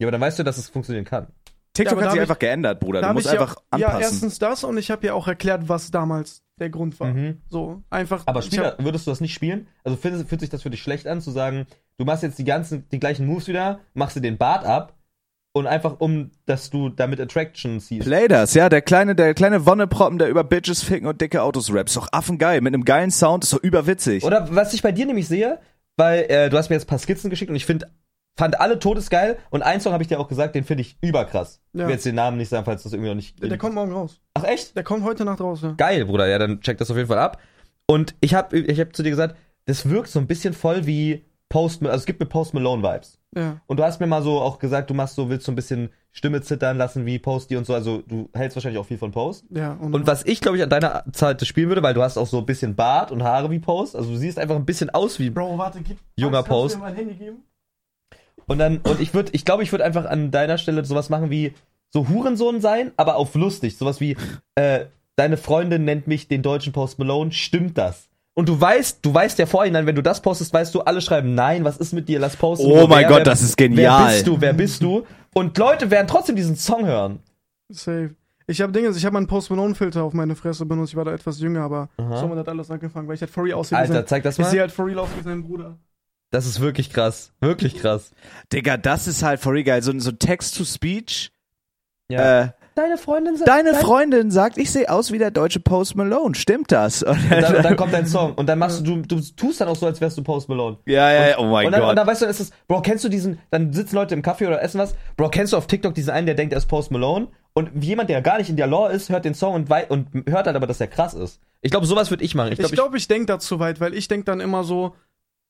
[0.00, 1.28] Ja, aber dann weißt du, dass es funktionieren kann.
[1.74, 3.00] TikTok da hat sich hab ich- einfach geändert, Bruder.
[3.02, 4.00] Da Du musst ich ja- einfach Ja, anpassen.
[4.00, 7.12] erstens das und ich habe ja auch erklärt, was damals der Grund war.
[7.14, 7.42] Mhm.
[7.48, 8.26] So, einfach.
[8.26, 9.68] Aber Spieler, hab- würdest du das nicht spielen?
[9.84, 11.66] Also fühlt, fühlt sich das für dich schlecht an, zu sagen,
[11.98, 14.96] du machst jetzt die ganzen, die gleichen Moves wieder, machst dir den Bart ab
[15.58, 18.06] und einfach um, dass du damit Attraction ziehst.
[18.06, 21.72] Play das, ja, der kleine, der kleine Wonneproppen, der über Bitches ficken und dicke Autos
[21.72, 21.88] rappt.
[21.90, 22.60] Ist doch affengeil.
[22.60, 24.24] Mit einem geilen Sound, ist doch überwitzig.
[24.24, 25.58] Oder was ich bei dir nämlich sehe,
[25.96, 27.90] weil äh, du hast mir jetzt ein paar Skizzen geschickt und ich finde,
[28.38, 31.60] fand alle todesgeil und einen Song habe ich dir auch gesagt, den finde ich überkrass.
[31.72, 31.86] Ich Ja.
[31.86, 33.42] will jetzt den Namen nicht sagen, falls das irgendwie noch nicht.
[33.42, 34.20] der kommt morgen raus.
[34.34, 34.76] Ach echt?
[34.76, 35.74] Der kommt heute Nacht raus, ja.
[35.76, 36.28] Geil, Bruder.
[36.28, 37.38] Ja, dann check das auf jeden Fall ab.
[37.86, 41.24] Und ich habe ich hab zu dir gesagt, das wirkt so ein bisschen voll wie
[41.48, 43.17] Post, also es gibt mir Post Malone Vibes.
[43.36, 43.60] Ja.
[43.66, 45.90] Und du hast mir mal so auch gesagt, du machst so, willst so ein bisschen
[46.12, 47.74] Stimme zittern lassen wie Posty und so.
[47.74, 49.44] Also du hältst wahrscheinlich auch viel von Post.
[49.50, 52.16] Ja, und, Und was ich, glaube ich, an deiner Zeit spielen würde, weil du hast
[52.16, 53.94] auch so ein bisschen Bart und Haare wie Post.
[53.94, 55.30] Also du siehst einfach ein bisschen aus wie.
[55.30, 55.98] Bro, warte, gib.
[56.16, 56.74] Junger kannst Post.
[56.74, 57.42] Du mir mein Handy geben?
[58.46, 61.30] Und dann, und ich würde, ich glaube, ich würde einfach an deiner Stelle sowas machen
[61.30, 61.52] wie
[61.90, 63.76] so Hurensohn sein, aber auf lustig.
[63.76, 64.16] Sowas wie,
[64.54, 64.86] äh,
[65.16, 68.08] deine Freundin nennt mich den deutschen Post Malone, stimmt das?
[68.38, 71.34] Und du weißt, du weißt ja vorhinein, wenn du das postest, weißt du, alle schreiben,
[71.34, 72.70] nein, was ist mit dir, lass posten.
[72.70, 74.04] Oh mein wer, Gott, wer, das ist genial.
[74.06, 75.04] Wer bist du, wer bist du?
[75.34, 77.18] Und Leute werden trotzdem diesen Song hören.
[77.68, 78.14] Safe.
[78.46, 80.92] Ich habe Dinge, ich habe einen Post Malone Filter auf meine Fresse benutzt.
[80.92, 82.16] Ich war da etwas jünger, aber Aha.
[82.16, 83.76] so hat alles angefangen, weil ich halt real aussehe.
[83.76, 84.50] Alter, sein- zeig das ich mal.
[84.52, 85.76] sehe halt real aus wie sein Bruder.
[86.30, 87.32] Das ist wirklich krass.
[87.40, 88.12] Wirklich krass.
[88.52, 89.82] Digga, das ist halt real geil.
[89.82, 91.32] So, so Text-to-Speech.
[92.08, 92.42] Ja.
[92.42, 92.48] Äh,
[92.78, 93.48] Deine Freundin sagt.
[93.48, 96.36] deine Freundin sagt, ich sehe aus wie der deutsche Post Malone.
[96.36, 97.02] Stimmt das?
[97.02, 98.34] Und dann, und dann kommt dein Song.
[98.34, 100.76] Und dann machst du, du, du tust dann auch so, als wärst du Post Malone.
[100.86, 101.90] ja, ja, ja, oh mein und, dann, Gott.
[101.90, 104.46] und dann weißt du, ist es, Bro, kennst du diesen, dann sitzen Leute im Café
[104.46, 106.92] oder essen was, Bro, kennst du auf TikTok diesen einen, der denkt, er ist Post
[106.92, 107.26] Malone?
[107.52, 110.06] Und jemand, der gar nicht in der Law ist, hört den Song und, wei und
[110.28, 111.40] hört halt aber, dass er krass ist.
[111.62, 112.52] Ich glaube, sowas würde ich machen.
[112.52, 114.94] Ich Ich glaube, glaube, ich, denk da zu weit, weil ich denk dann immer so,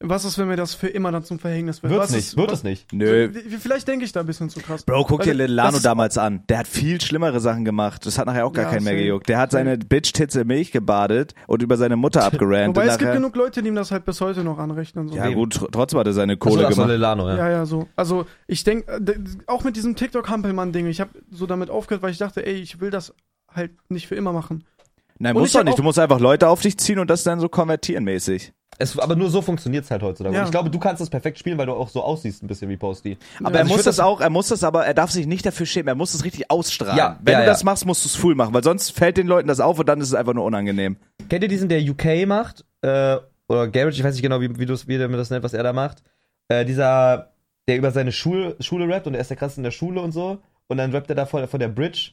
[0.00, 1.90] was ist, wenn mir das für immer dann zum Verhängnis wird?
[1.90, 2.92] wird was es nicht, ist, wird was, es nicht.
[2.92, 3.30] Nö.
[3.58, 4.84] Vielleicht denke ich da ein bisschen zu krass.
[4.84, 6.44] Bro, guck dir Weil Lil Lano damals an.
[6.48, 8.06] Der hat viel schlimmere Sachen gemacht.
[8.06, 9.28] Das hat nachher auch gar Ja, keinen mehr gejuckt.
[9.28, 12.68] Der hat seine Bitch-Tits in Milch gebadet und über seine Mutter abgerannt.
[12.76, 15.08] Wobei und es gibt genug Leute, die ihm das halt bis heute noch anrechnen.
[15.08, 15.16] So.
[15.16, 16.90] ja gut, tr trotzdem hat er seine Kohle ach so, gemacht.
[16.90, 17.36] Lilano, ja.
[17.36, 17.88] Ja, ja, so.
[17.96, 19.00] Also ich denke,
[19.46, 22.90] auch mit diesem TikTok-Hampelmann-Ding, ich habe so damit aufgehört, weil ich dachte, ey, ich will
[22.90, 23.14] das
[23.52, 24.62] halt nicht für immer machen.
[25.18, 25.72] Nein, Und musst doch nicht.
[25.72, 28.52] auch- Du musst einfach Leute auf dich ziehen und das dann so konvertieren mäßig.
[28.80, 30.36] Es, aber nur so funktioniert es halt heutzutage.
[30.36, 30.44] Ja.
[30.44, 32.76] Ich glaube, du kannst das perfekt spielen, weil du auch so aussiehst, ein bisschen wie
[32.76, 33.18] Posty.
[33.40, 35.26] Aber Ja, er also ich muss das auch, er muss das aber, er darf sich
[35.26, 36.96] nicht dafür schämen, er muss das richtig ausstrahlen.
[36.96, 37.50] Ja, Wenn ja, du ja.
[37.50, 39.88] das machst, musst du es full machen, weil sonst fällt den Leuten das auf und
[39.88, 40.96] dann ist es einfach nur unangenehm.
[41.28, 42.64] Kennt ihr diesen, der UK macht?
[42.82, 43.16] Äh,
[43.48, 45.64] oder Garage, ich weiß nicht genau, wie, wie, wie der mir das nennt, was er
[45.64, 46.02] da macht.
[46.48, 47.32] Äh, dieser,
[47.66, 50.12] der über seine Schule, Schule rappt und er ist der krasseste in der Schule und
[50.12, 50.38] so.
[50.68, 52.12] Und dann rappt er da vor, vor der Bridge.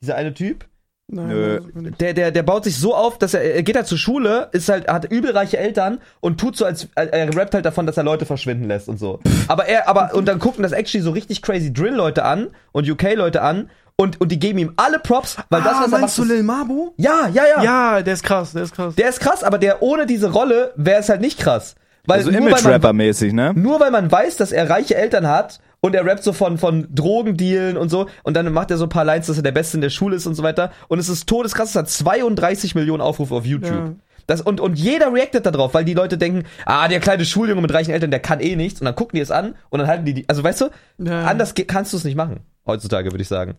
[0.00, 0.66] Dieser eine Typ.
[1.08, 1.60] Nein, Nö.
[2.00, 4.68] Der, der, der baut sich so auf, dass er, er geht halt zur Schule, ist
[4.68, 8.26] halt, hat übelreiche Eltern und tut so, als, er rappt halt davon, dass er Leute
[8.26, 9.20] verschwinden lässt und so.
[9.46, 13.40] Aber er, aber, und dann gucken das actually so richtig crazy Drill-Leute an und UK-Leute
[13.40, 16.22] an und, und die geben ihm alle Props, weil das, ah, was er macht, du
[16.22, 16.90] ist, Lil Mabu?
[16.96, 18.96] ja, ja, ja, Ja, der ist krass, der ist krass.
[18.96, 21.76] Der ist krass, aber der ohne diese Rolle wäre es halt nicht krass.
[22.04, 23.52] Weil Also Image-Rapper-mäßig, ne?
[23.54, 26.86] nur weil man weiß, dass er reiche Eltern hat und er rappt so von, von
[26.94, 29.76] Drogendealen und so und dann macht er so ein paar Lines, dass er der Beste
[29.76, 33.00] in der Schule ist und so weiter und es ist todeskrass, es hat 32 Millionen
[33.02, 33.72] Aufrufe auf YouTube.
[33.74, 33.92] Ja.
[34.26, 37.60] Das, und, und jeder reactet da drauf, weil die Leute denken, ah, der kleine Schuljunge
[37.60, 38.80] mit reichen Eltern, der kann eh nichts.
[38.80, 40.28] Und dann gucken die es an und dann halten die die.
[40.28, 41.24] Also weißt du, Ja.
[41.26, 42.40] anders kannst du es nicht machen.
[42.66, 43.54] Heutzutage, würde ich sagen.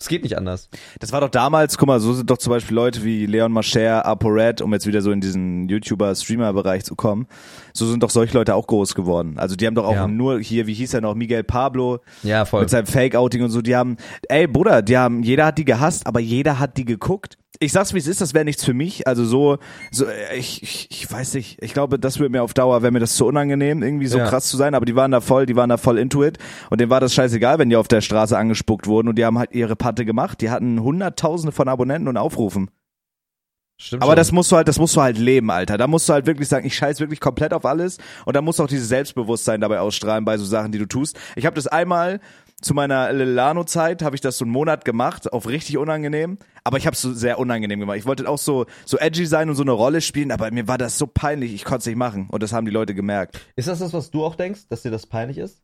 [0.00, 0.68] Es geht nicht anders.
[1.00, 4.06] Das war doch damals, guck mal, so sind doch zum Beispiel Leute wie Leon Mascher,
[4.06, 7.26] ApoRed, um jetzt wieder so in diesen YouTuber-Streamer-Bereich zu kommen.
[7.78, 9.34] So sind doch solche Leute auch groß geworden.
[9.38, 10.06] Also die haben doch auch Ja.
[10.08, 12.60] nur hier, wie hieß er noch, Miguel Pablo Ja, voll.
[12.62, 13.96] mit seinem Fake-Outing und so, die haben,
[14.28, 17.38] ey Bruder, die haben, jeder hat die gehasst, aber jeder hat die geguckt.
[17.60, 19.08] Ich sag's wie es ist, das wäre nichts für mich.
[19.08, 19.58] Also so,
[19.90, 21.58] so äh, ich, ich, ich weiß nicht.
[21.60, 24.26] Ich glaube, das wird mir auf Dauer, wäre mir das zu unangenehm, irgendwie so Ja.
[24.28, 24.76] krass zu sein.
[24.76, 26.38] Aber die waren da voll, die waren da voll into it.
[26.70, 29.08] Und denen war das scheißegal, wenn die auf der Straße angespuckt wurden.
[29.08, 30.40] Und die haben halt ihre Patte gemacht.
[30.40, 32.70] Die hatten Hunderttausende von Abonnenten und Aufrufen.
[33.80, 34.16] Stimmt Aber schon.
[34.16, 35.78] das musst du halt, das musst du halt leben, Alter.
[35.78, 37.98] Da musst du halt wirklich sagen, ich scheiß wirklich komplett auf alles.
[38.24, 41.18] Und da muss auch dieses Selbstbewusstsein dabei ausstrahlen bei so Sachen, die du tust.
[41.36, 42.20] Ich habe das einmal
[42.60, 46.38] zu meiner Lilano-Zeit, habe ich das so einen Monat gemacht, auf richtig unangenehm.
[46.64, 47.98] Aber ich habe es so sehr unangenehm gemacht.
[47.98, 50.76] Ich wollte auch so, so edgy sein und so eine Rolle spielen, aber mir war
[50.76, 52.26] das so peinlich, ich konnte es nicht machen.
[52.32, 53.40] Und das haben die Leute gemerkt.
[53.54, 55.62] Ist das das, was du auch denkst, dass dir das peinlich ist?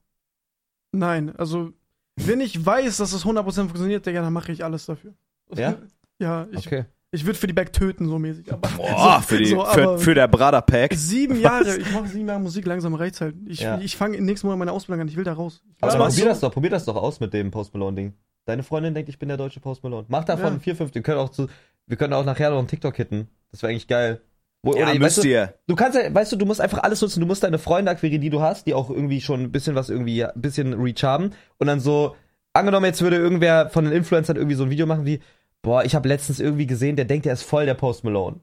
[0.93, 1.73] Nein, also
[2.15, 5.15] wenn ich weiß, dass es 100% funktioniert, Digga, dann mache ich alles dafür.
[5.53, 5.75] Ja?
[6.21, 6.85] Ja, ich, Okay.
[7.15, 8.53] Ich würde für die Back töten, so mäßig.
[8.53, 10.93] Aber Boah, so, für, die, so, für, aber für der Brother Pack.
[10.95, 13.35] sieben Jahre, ich mache sieben Jahre Musik, langsam reicht's halt.
[13.47, 13.79] Ich, Ja.
[13.79, 15.63] ich fange nächsten Monat meine Ausbildung an, ich will da raus.
[15.81, 16.15] Aber raus.
[16.15, 18.13] probier das doch, probier das doch aus mit dem Post Malone-Ding.
[18.47, 20.05] Deine Freundin denkt, ich bin der deutsche Post Malone.
[20.09, 20.59] Mach davon Ja.
[20.59, 20.95] vier, fünf.
[20.95, 21.49] Wir können auch zu,
[21.87, 23.29] wir können auch nachher noch einen TikTok hitten.
[23.51, 24.21] Das wäre eigentlich geil.
[24.63, 25.55] Wo, Ja, weißt müsst du, ihr.
[25.67, 27.21] Du kannst ja, weißt du, du musst einfach alles nutzen.
[27.21, 29.89] Du musst deine Freunde akquirieren, die du hast, die auch irgendwie schon ein bisschen was
[29.91, 31.31] irgendwie, ein bisschen Reach haben.
[31.59, 32.17] Und dann so,
[32.55, 35.21] angenommen, jetzt würde irgendwer von den Influencern irgendwie so ein Video machen wie,
[35.65, 38.37] boah, ich habe letztens irgendwie gesehen, der denkt, der ist voll der Post Malone.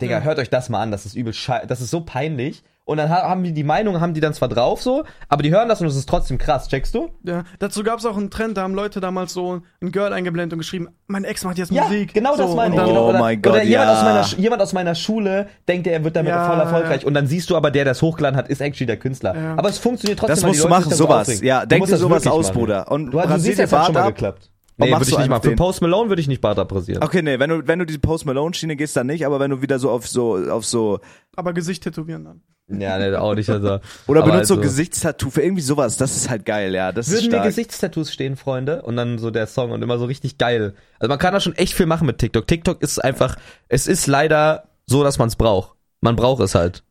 [0.00, 0.24] Digga, Ja.
[0.24, 2.62] hört euch das mal an, das ist übel schei das ist so peinlich.
[2.84, 5.50] Und dann ha- haben die die Meinung, haben die dann zwar drauf so, aber die
[5.50, 7.10] hören das und es ist trotzdem krass, checkst du?
[7.22, 10.54] Ja, dazu gab es auch einen Trend, da haben Leute damals so ein Girl eingeblendet
[10.54, 12.14] und geschrieben, mein Ex macht jetzt Ja, Musik.
[12.14, 12.86] genau das so, meine und ich.
[12.88, 13.04] Genau.
[13.04, 13.92] Oh oder, mein Gott, oder jemand, ja.
[13.92, 17.02] aus meiner, jemand aus meiner Schule denkt, er wird damit Ja, voll erfolgreich.
[17.02, 17.06] ja.
[17.08, 19.34] Und dann siehst du aber, der, der es hochgeladen hat, ist actually der Künstler.
[19.36, 19.54] Ja.
[19.56, 20.36] Aber es funktioniert trotzdem.
[20.36, 21.28] Das weil musst du machen, sowas.
[21.28, 21.46] aufregen.
[21.46, 22.58] Ja, Du denk dir das sowas aus, machen.
[22.58, 22.90] Bruder.
[22.90, 24.14] Und Du, du siehst jetzt, hat schon mal ab.
[24.14, 24.50] geklappt.
[24.78, 25.42] Nee, würde du ich nicht machen.
[25.42, 25.56] Für.
[25.56, 27.02] Post Malone würde ich nicht Bart abrasieren.
[27.02, 29.50] Okay, nee, wenn du, wenn du diese Post Malone Schiene gehst, dann nicht, aber wenn
[29.50, 31.00] du wieder so auf so, auf so,
[31.34, 32.42] aber Gesicht tätowieren dann.
[32.80, 33.48] Ja, nee, auch nicht.
[33.48, 33.80] Also.
[34.06, 37.14] oder benutzt so also- Gesichtstattoo für irgendwie sowas, das ist halt geil, ja, das ist
[37.14, 37.46] Würden mir stark.
[37.46, 38.82] Gesichtstattoos stehen, Freunde?
[38.82, 40.74] Und dann so der Song und immer so richtig geil.
[40.98, 42.46] Also man kann da schon echt viel machen mit TikTok.
[42.46, 43.36] TikTok ist einfach,
[43.68, 45.77] es ist leider so, dass man es braucht.
[46.00, 46.84] Man braucht es halt.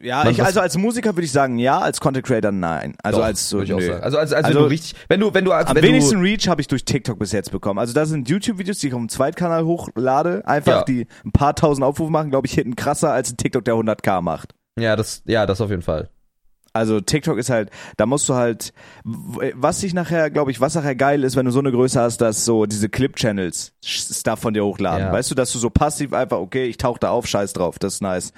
[0.00, 2.94] Ja, ich, also als Musiker würde ich sagen ja, als Content Creator nein.
[3.02, 4.02] Also Doch, als so, ich auch sagen.
[4.02, 6.22] Also als, als Also- wenn du richtig, wenn du, wenn du, Am wenn wenigsten du,
[6.22, 7.80] Reach habe ich durch TikTok bis jetzt bekommen.
[7.80, 10.84] Also da sind YouTube-Videos, die ich auf dem Zweitkanal hochlade, einfach Ja.
[10.84, 14.20] die ein paar tausend Aufrufe machen, glaube ich, hitten krasser als ein TikTok, der 100k
[14.20, 14.54] macht.
[14.78, 16.08] ja, das, ja, das auf jeden Fall.
[16.74, 18.72] Also TikTok ist halt, da musst du halt,
[19.04, 22.20] was sich nachher, glaube ich, was nachher geil ist, wenn du so eine Größe hast,
[22.20, 25.06] dass so diese Clip-Channels Stuff von dir hochladen.
[25.06, 25.12] Ja.
[25.12, 27.94] Weißt du, dass du so passiv einfach, okay, ich tauche da auf, scheiß drauf, das
[27.94, 28.32] ist nice.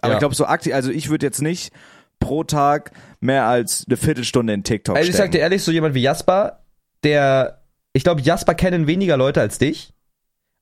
[0.00, 0.16] Aber Ja.
[0.16, 1.72] ich glaube so aktiv, also ich würde jetzt nicht
[2.18, 5.94] pro Tag mehr als eine Viertelstunde in TikTok Also ich sag dir ehrlich, so jemand
[5.94, 6.64] wie Jasper,
[7.04, 9.94] der, ich glaube, Jasper kennen weniger Leute als dich,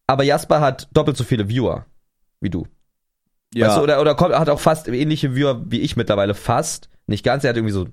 [0.07, 1.87] aber Jasper hat doppelt so viele Viewer
[2.41, 2.67] wie du.
[3.55, 3.69] Ja.
[3.69, 6.89] Weißt du, oder, oder kommt, hat auch fast ähnliche Viewer wie ich mittlerweile, fast.
[7.07, 7.89] Nicht ganz, er hat irgendwie so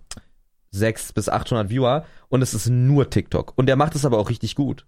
[0.72, 3.54] 600 bis 800 Viewer und es ist nur TikTok.
[3.56, 4.86] Und er macht es aber auch richtig gut.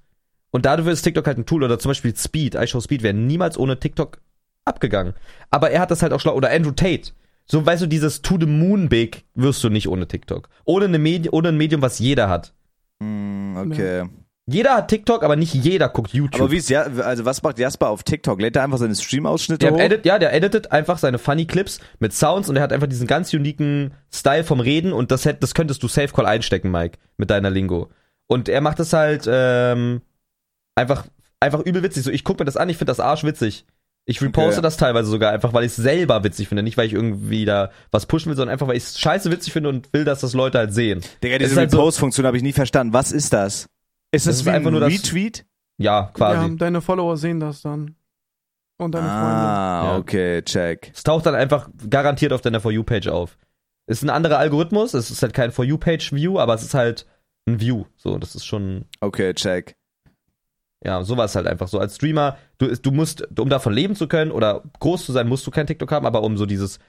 [0.51, 3.57] Und dadurch ist TikTok halt ein Tool oder zum Beispiel Speed, iShow Speed wäre niemals
[3.57, 4.19] ohne TikTok
[4.65, 5.13] abgegangen.
[5.49, 7.11] Aber er hat das halt auch schlau, oder Andrew Tate.
[7.45, 10.49] So, weißt du, dieses To the Moon Big wirst du nicht ohne TikTok.
[10.65, 12.53] Ohne, eine Medi ohne ein Medium, was jeder hat.
[13.01, 14.05] Hm, okay.
[14.51, 16.41] Jeder hat TikTok, aber nicht jeder guckt YouTube.
[16.41, 18.41] Aber wie ist ja, also was macht Jasper auf TikTok?
[18.41, 19.79] Lädt er einfach seine Stream-Ausschnitte Der hoch?
[19.79, 23.07] edit, ja, der editet einfach seine Funny Clips mit Sounds und er hat einfach diesen
[23.07, 26.97] ganz uniken Style vom Reden und das, hätt, das könntest du Safe Call einstecken, Mike,
[27.17, 27.89] mit deiner Lingo.
[28.27, 30.01] Und er macht das halt ähm,
[30.75, 31.05] einfach,
[31.39, 32.03] einfach übel witzig.
[32.03, 33.65] So, ich guck mir das an, ich finde das arschwitzig.
[34.05, 34.61] Ich reposte Okay.
[34.61, 36.63] das teilweise sogar einfach, weil ich es selber witzig finde.
[36.63, 39.53] Nicht, weil ich irgendwie da was pushen will, sondern einfach, weil ich es scheiße witzig
[39.53, 41.01] finde und will, dass das Leute halt sehen.
[41.23, 42.93] Digga, Es diese halt so- Repost-Funktion habe ich nie verstanden.
[42.93, 43.67] Was ist das?
[44.11, 45.45] Ist das, Das ist wie einfach ein nur das- Retweet?
[45.77, 46.47] Ja, quasi.
[46.49, 47.95] Ja, deine Follower sehen das dann.
[48.77, 49.97] Und deine Ah, Ja.
[49.97, 50.91] okay, check.
[50.93, 53.37] Es taucht dann einfach garantiert auf deiner For You-Page auf.
[53.87, 57.05] Ist ein anderer Algorithmus, es ist halt kein For You-Page-View, aber es ist halt
[57.47, 57.85] ein View.
[57.97, 59.75] So, das ist schon, Okay, check.
[60.83, 61.79] ja, sowas halt einfach so.
[61.79, 65.45] Als Streamer, du, du musst, um davon leben zu können oder groß zu sein, musst
[65.47, 66.79] du kein TikTok haben, aber um so dieses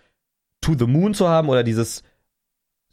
[0.61, 2.03] To the Moon zu haben oder dieses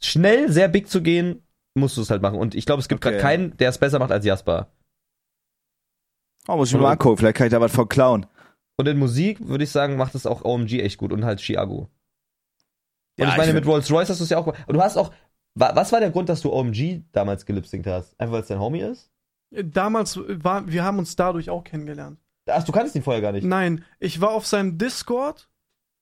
[0.00, 1.42] schnell sehr big zu gehen,
[1.78, 2.38] musst du es halt machen.
[2.38, 3.12] Und ich glaube, es gibt Okay.
[3.14, 4.68] gerade keinen, der es besser macht als Jasper.
[6.46, 7.18] Oh, muss ich mir mal angucken.
[7.18, 8.26] Vielleicht kann ich da was von klauen.
[8.78, 11.88] Und in Musik würde ich sagen, macht es auch OMG echt gut und halt Chiago.
[13.18, 14.64] Und Ja, ich meine, ich mit Rolls Royce hast du es ja auch gemacht.
[14.68, 15.12] Und du hast auch,
[15.54, 18.18] wa- was war der Grund, dass du OMG damals gelipsingt hast?
[18.20, 19.10] Einfach weil es dein Homie ist?
[19.50, 22.18] Damals war, wir haben uns dadurch auch kennengelernt.
[22.48, 23.44] Ach, du kanntest ihn vorher gar nicht.
[23.44, 25.48] Nein, ich war auf seinem Discord,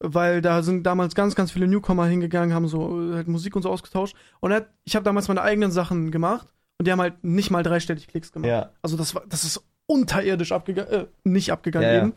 [0.01, 3.63] weil da sind damals ganz, ganz viele Newcomer hingegangen, haben so äh, halt Musik und
[3.63, 4.17] so ausgetauscht.
[4.41, 7.63] Und hat, ich habe damals meine eigenen Sachen gemacht und die haben halt nicht mal
[7.63, 8.49] dreistellig Klicks gemacht.
[8.49, 8.71] Ja.
[8.83, 12.03] Also das war, das ist unterirdisch abgegangen, äh, nicht abgegangen Ja, ja.
[12.03, 12.13] eben.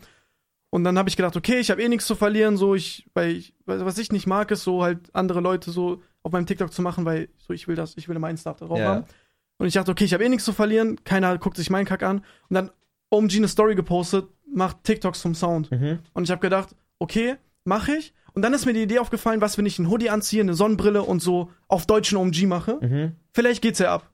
[0.72, 3.32] Und dann habe ich gedacht, okay, ich habe eh nichts zu verlieren, so ich, weil
[3.32, 6.82] ich, was ich nicht mag, ist so halt andere Leute so auf meinem TikTok zu
[6.82, 8.86] machen, weil so ich will das, ich will meinen Stuff darauf Ja.
[8.86, 9.06] haben.
[9.58, 12.04] Und ich dachte, okay, ich habe eh nichts zu verlieren, keiner guckt sich meinen Kack
[12.04, 12.20] an.
[12.50, 12.72] Und dann
[13.10, 15.72] OMG eine Story gepostet, macht TikToks zum Sound.
[15.72, 16.00] Mhm.
[16.14, 18.14] Und ich habe gedacht, okay, mache ich.
[18.34, 21.02] Und dann ist mir die Idee aufgefallen, was, wenn ich einen Hoodie anziehe, eine Sonnenbrille
[21.04, 22.78] und so auf deutschen OMG mache.
[22.82, 23.16] Mhm.
[23.34, 24.10] Vielleicht geht's ja ab.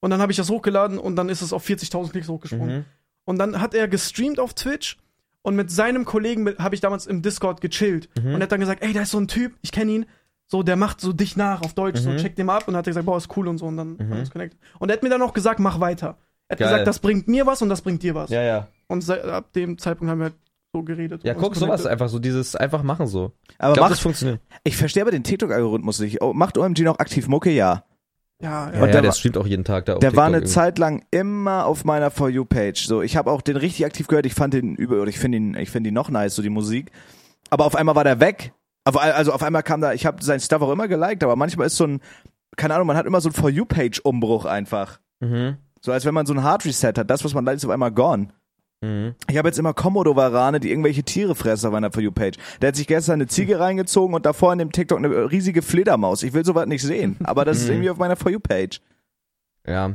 [0.00, 2.78] Und dann habe ich das hochgeladen und dann ist es auf 40.000 Klicks hochgesprungen.
[2.78, 2.84] Mhm.
[3.24, 4.96] Und dann hat er gestreamt auf Twitch
[5.42, 8.08] und mit seinem Kollegen habe ich damals im Discord gechillt.
[8.18, 8.34] Mhm.
[8.34, 10.06] Und er hat dann gesagt, ey, da ist so ein Typ, ich kenne ihn,
[10.46, 12.16] so, der macht so dich nach auf Deutsch, so, Mhm.
[12.16, 12.66] check den mal ab.
[12.66, 13.66] Und hat er gesagt, boah, ist cool und so.
[13.66, 13.98] Und dann Mhm.
[14.00, 14.58] haben wir uns connected.
[14.78, 16.16] Und er hat mir dann auch gesagt, mach weiter.
[16.48, 16.68] Er hat Geil.
[16.70, 18.30] gesagt, das bringt mir was und das bringt dir was.
[18.30, 18.68] Ja, ja.
[18.88, 20.34] Und ab dem Zeitpunkt haben wir halt
[20.72, 21.22] so geredet.
[21.24, 23.32] Ja, guck, sowas einfach so, dieses einfach machen so.
[23.48, 24.40] Ich Aber glaube, macht, das funktioniert.
[24.64, 26.22] ich verstehe aber den TikTok-Algorithmus nicht.
[26.22, 27.50] Oh, macht OMG noch aktiv Mucke?
[27.50, 27.84] Ja.
[28.42, 28.66] Ja, Ja, ja.
[28.66, 30.52] Und ja, der der war- streamt auch jeden Tag da auf Der war eine irgendwie.
[30.52, 32.86] Zeit lang immer auf meiner For You Page.
[32.86, 34.26] So, ich habe auch den richtig aktiv gehört.
[34.26, 36.48] Ich fand den über, oder ich finde ihn, ich finde ihn noch nice, so die
[36.50, 36.90] Musik.
[37.50, 38.52] Aber auf einmal war der weg.
[38.84, 41.76] Also auf einmal kam da, ich habe sein Stuff auch immer geliked, aber manchmal ist
[41.76, 42.00] so ein,
[42.56, 45.00] keine Ahnung, man hat immer so ein For You Page Umbruch einfach.
[45.20, 45.58] Mhm.
[45.82, 47.10] So als wenn man so ein Hard Reset hat.
[47.10, 48.28] Das, was man liked, ist auf einmal gone.
[48.82, 49.14] Mhm.
[49.28, 52.38] Ich habe jetzt immer Komodo-Warane, die irgendwelche Tiere fressen auf meiner For You Page.
[52.60, 56.22] Der hat sich gestern eine Ziege reingezogen und davor in dem TikTok eine riesige Fledermaus.
[56.22, 57.16] Ich will sowas nicht sehen.
[57.24, 57.72] Aber das ist Mhm.
[57.72, 58.80] irgendwie auf meiner For You Page.
[59.66, 59.94] Ja.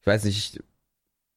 [0.00, 0.62] Ich weiß nicht,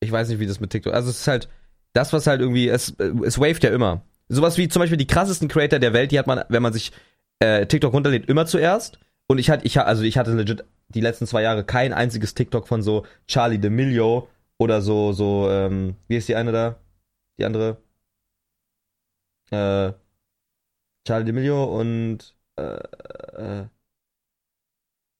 [0.01, 0.93] ich, weiß nicht, wie das mit TikTok.
[0.93, 1.49] Also es ist halt,
[1.93, 4.01] das, was halt irgendwie, es, es waved ja immer.
[4.29, 6.91] Sowas wie zum Beispiel die krassesten Creator der Welt, die hat man, wenn man sich
[7.39, 8.99] äh, TikTok runterlädt, immer zuerst.
[9.27, 12.67] Und ich hatte, ich, also ich hatte legit die letzten zwei Jahre kein einziges TikTok
[12.67, 14.27] von so Charlie D'Amelio
[14.59, 16.79] oder so, so, ähm, wie ist die eine da?
[17.39, 17.77] Die andere?
[19.51, 19.93] Äh,
[21.05, 23.67] Charlie D'Amelio und äh, äh,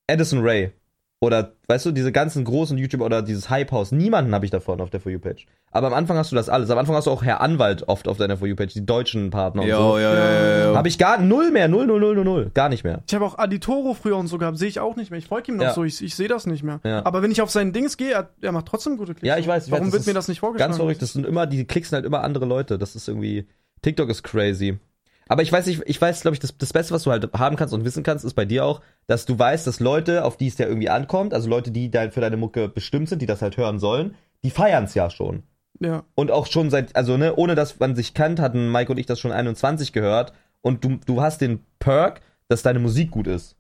[0.09, 0.73] Addison Ray.
[1.21, 4.81] Oder, weißt du, diese ganzen großen YouTuber oder dieses Hype House, niemanden habe ich davon
[4.81, 5.47] auf der For You-Page.
[5.71, 6.69] Aber am Anfang hast du das alles.
[6.69, 9.61] Am Anfang hast du auch Herr Anwalt oft auf deiner For You-Page, die deutschen Partner
[9.63, 9.97] und so.
[9.99, 12.51] ja, ja, Habe ich gar null mehr, null, null, null, null, null.
[12.53, 13.03] Gar nicht mehr.
[13.07, 15.19] Ich habe auch Aditoro früher und so gehabt, sehe ich auch nicht mehr.
[15.19, 15.73] Ich folge ihm noch Ja.
[15.73, 16.79] so, ich, ich sehe das nicht mehr.
[16.83, 17.05] Ja.
[17.05, 19.27] Aber wenn ich auf seinen Dings gehe, er, er macht trotzdem gute Klicks.
[19.27, 20.71] Ja, ich weiß, ich Warum weiß, wird mir das nicht vorgeschlagen?
[20.71, 21.01] Ganz verrückt.
[21.01, 22.77] Das sind immer, die klicksen halt immer andere Leute.
[22.77, 23.47] Das ist irgendwie,
[23.81, 24.79] TikTok ist crazy.
[25.27, 27.57] Aber ich weiß nicht, ich weiß, glaube ich, das, das Beste, was du halt haben
[27.57, 30.47] kannst und wissen kannst, ist bei dir auch, dass du weißt, dass Leute, auf die
[30.47, 33.41] es ja irgendwie ankommt, also Leute, die da für deine Mucke bestimmt sind, die das
[33.41, 34.15] halt hören sollen,
[34.45, 35.43] die feiern es ja schon.
[35.79, 36.03] Ja.
[36.15, 39.05] Und auch schon seit, also ne, ohne dass man sich kennt, hatten Mike und ich
[39.05, 40.33] das schon 21 gehört.
[40.61, 43.55] Und du, du hast den Perk, dass deine Musik gut ist.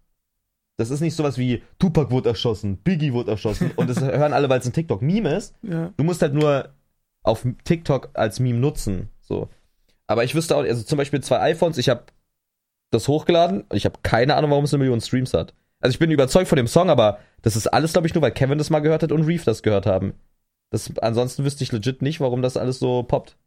[0.77, 4.47] Das ist nicht sowas wie Tupac wurde erschossen, Biggie wurde erschossen und das hören alle,
[4.49, 5.55] weil es ein TikTok-Meme ist.
[5.63, 5.91] Ja.
[5.97, 6.69] Du musst halt nur
[7.23, 9.09] auf TikTok als Meme nutzen.
[9.21, 9.49] So.
[10.05, 12.03] Aber ich wüsste auch, also zum Beispiel zwei iPhones, ich habe
[12.91, 15.53] das hochgeladen und ich habe keine Ahnung, warum es eine Million Streams hat.
[15.79, 18.31] Also ich bin überzeugt von dem Song, aber das ist alles, glaube ich, nur, weil
[18.31, 20.13] Kevin das mal gehört hat und Reef das gehört haben.
[20.69, 23.37] Das, ansonsten wüsste ich legit nicht, warum das alles so poppt.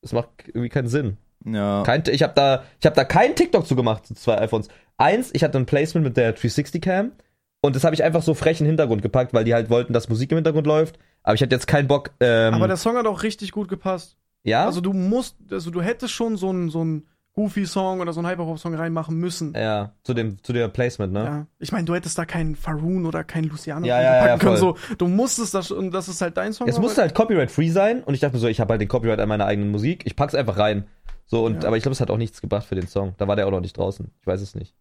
[0.00, 1.16] Das macht irgendwie keinen Sinn.
[1.44, 1.82] Ja.
[1.84, 4.68] Kein, ich habe da, ich hab da keinen TikTok zu gemacht, zu zwei iPhones.
[4.96, 7.12] Eins, ich hatte ein Placement mit der 360 Cam
[7.60, 9.92] und das habe ich einfach so frech in den Hintergrund gepackt, weil die halt wollten,
[9.92, 10.98] dass Musik im Hintergrund läuft.
[11.24, 12.10] Aber ich hatte jetzt keinen Bock.
[12.20, 14.16] Ähm, Aber der Song hat auch richtig gut gepasst.
[14.44, 18.20] ja, Also du musst, also du hättest schon so einen so einen Goofy-Song oder so
[18.20, 19.54] einen Hyperpop-Song reinmachen müssen.
[19.54, 21.24] ja, zu dem, zu der Placement, ne?
[21.24, 21.46] Ja.
[21.60, 24.56] Ich meine, du hättest da keinen Faroon oder keinen Luciano Ja, ja, ja, packen können.
[24.58, 24.76] voll.
[24.88, 26.68] So, du musstest das und das ist halt dein Song.
[26.68, 29.18] Es musste halt copyright-free sein und ich dachte mir so, ich habe halt den Copyright
[29.20, 30.02] an meiner eigenen Musik.
[30.04, 30.86] Ich pack's einfach rein.
[31.24, 31.68] So, und, Ja.
[31.68, 33.14] aber ich glaube, es hat auch nichts gebracht für den Song.
[33.16, 34.10] Da war der auch noch nicht draußen.
[34.20, 34.74] Ich weiß es nicht.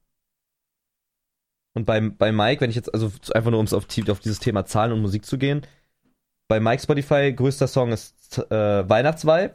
[1.73, 4.65] Und beim, bei Mike, wenn ich jetzt, also einfach nur um auf, auf dieses Thema
[4.65, 5.61] Zahlen und Musik zu gehen,
[6.49, 9.53] bei Mike Spotify größter Song ist äh, Weihnachtsvibe,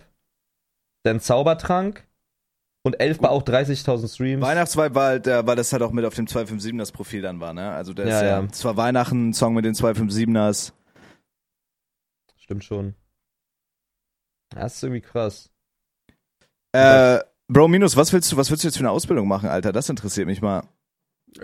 [1.02, 2.04] dann Zaubertrank
[2.86, 4.42] und 11 war auch 30.000 Streams.
[4.42, 7.40] Weihnachtsvibe war halt, äh, weil das halt auch mit auf dem 257 das Profil dann
[7.40, 7.70] war, ne?
[7.72, 8.48] Also der Ja, ist ja, ja.
[8.50, 10.72] zwar Weihnachten, Song mit den 257ers.
[12.38, 12.94] Stimmt schon.
[14.50, 15.50] Das ist irgendwie krass.
[16.72, 17.18] Äh,
[17.48, 19.72] Bro Minus, was willst du, was willst du jetzt für eine Ausbildung machen, Alter?
[19.72, 20.62] Das interessiert mich mal.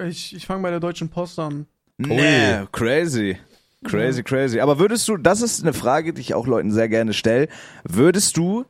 [0.06, 1.66] Ich, ich fange bei der Deutschen Post an.
[1.98, 3.38] Nee, crazy.
[3.84, 4.60] Crazy, crazy.
[4.60, 7.48] Aber würdest du, das ist eine Frage, die ich auch Leuten sehr gerne stelle,
[7.84, 8.64] würdest du,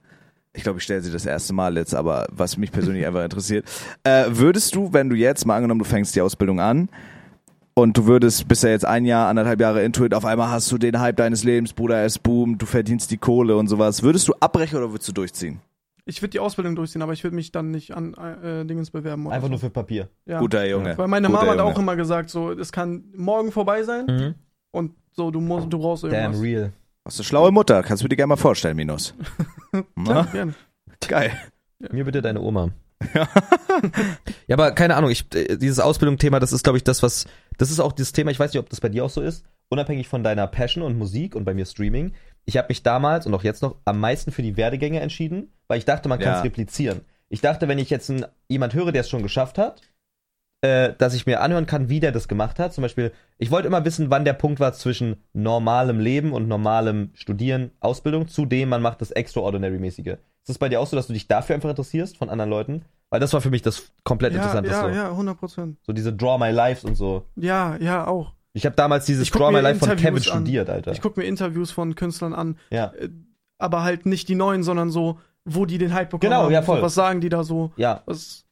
[0.54, 3.66] ich glaube, ich stelle sie das erste Mal jetzt, aber was mich persönlich einfach interessiert,
[4.04, 6.88] äh, würdest du, wenn du jetzt, mal angenommen, du fängst die Ausbildung an
[7.74, 10.70] und du würdest, bist ja jetzt ein Jahr, anderthalb Jahre into it, auf einmal hast
[10.70, 14.28] du den Hype deines Lebens, Bruder, es boomt, du verdienst die Kohle und sowas, würdest
[14.28, 15.60] du abbrechen oder würdest du durchziehen?
[16.04, 19.28] Ich würde die Ausbildung durchziehen, aber ich würde mich dann nicht an äh, Dingens bewerben.
[19.28, 19.50] Einfach so.
[19.50, 20.08] nur für Papier.
[20.26, 20.40] ja.
[20.40, 20.98] Guter Junge.
[20.98, 21.72] Weil meine Guter Mama hat Junge.
[21.72, 24.34] auch immer gesagt, so, es kann morgen vorbei sein Mhm.
[24.72, 26.42] und so, du musst, du brauchst Damn irgendwas.
[26.42, 26.72] real.
[27.04, 27.82] Hast du schlaue Mutter?
[27.84, 29.14] Kannst du dir gerne mal vorstellen, Minus.
[29.96, 30.22] Na?
[30.32, 30.54] gerne.
[31.08, 31.32] Geil.
[31.90, 32.70] Mir bitte deine Oma.
[34.46, 37.26] ja, aber keine Ahnung, ich, äh, dieses Ausbildungsthema, das ist, glaube ich, das, was,
[37.58, 39.44] das ist auch dieses Thema, ich weiß nicht, ob das bei dir auch so ist,
[39.68, 42.12] unabhängig von deiner Passion und Musik und bei mir Streaming.
[42.44, 45.78] Ich habe mich damals und auch jetzt noch am meisten für die Werdegänge entschieden, weil
[45.78, 46.42] ich dachte, man kann es Ja.
[46.44, 47.00] replizieren.
[47.28, 49.80] Ich dachte, wenn ich jetzt einen, jemand höre, der es schon geschafft hat,
[50.62, 52.72] äh, dass ich mir anhören kann, wie der das gemacht hat.
[52.72, 57.10] Zum Beispiel, ich wollte immer wissen, wann der Punkt war zwischen normalem Leben und normalem
[57.14, 60.06] Studieren, Ausbildung, zu dem man macht das Extraordinary-mäßige.
[60.06, 62.82] Ist es bei dir auch so, dass du dich dafür einfach interessierst von anderen Leuten?
[63.10, 64.76] Weil das war für mich das komplett Ja, Interessanteste.
[64.86, 64.94] ja, so.
[64.94, 65.76] ja, 100 Prozent.
[65.82, 67.26] so diese Draw My Lives und so.
[67.36, 68.32] Ja, ja, auch.
[68.54, 70.38] Ich habe damals dieses Draw My Life von Kevin Interviews an.
[70.42, 70.92] studiert, Alter.
[70.92, 73.08] Ich gucke mir Interviews von Künstlern an, Ja, äh,
[73.58, 76.52] aber halt nicht die neuen, sondern so, wo die den Hype bekommen Genau, haben.
[76.52, 76.78] ja, voll.
[76.78, 77.72] So, was sagen die da so?
[77.76, 78.44] ja, Was,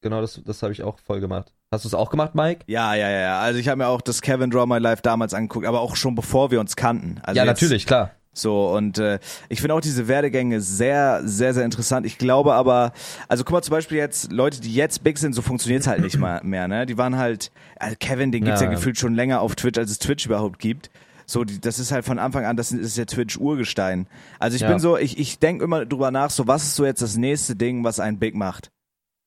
[0.00, 1.52] genau, das, das habe ich auch voll gemacht.
[1.72, 2.64] Hast du es auch gemacht, Mike?
[2.66, 3.40] Ja, ja, ja, ja.
[3.40, 6.14] Also ich habe mir auch das Kevin Draw My Life damals angeguckt, aber auch schon
[6.14, 7.20] bevor wir uns kannten.
[7.22, 8.12] Also ja, jetzt- natürlich, klar.
[8.34, 9.18] So, und äh,
[9.48, 12.06] ich finde auch diese Werdegänge sehr, sehr, sehr interessant.
[12.06, 12.92] Ich glaube aber,
[13.26, 16.18] also guck mal, zum Beispiel jetzt, Leute, die jetzt big sind, so funktioniert's halt nicht
[16.18, 16.86] mal mehr, ne?
[16.86, 18.68] Die waren halt, also Kevin, den gibt's ja.
[18.68, 18.72] Ja.
[18.74, 20.88] gefühlt schon länger auf Twitch, als es Twitch überhaupt gibt.
[21.26, 24.06] So, die, das ist halt von Anfang an, das ist ja Twitch-Urgestein.
[24.38, 24.68] Also ich Ja.
[24.68, 27.56] bin so, ich, ich denke immer drüber nach, so, was ist so jetzt das nächste
[27.56, 28.70] Ding, was einen big macht?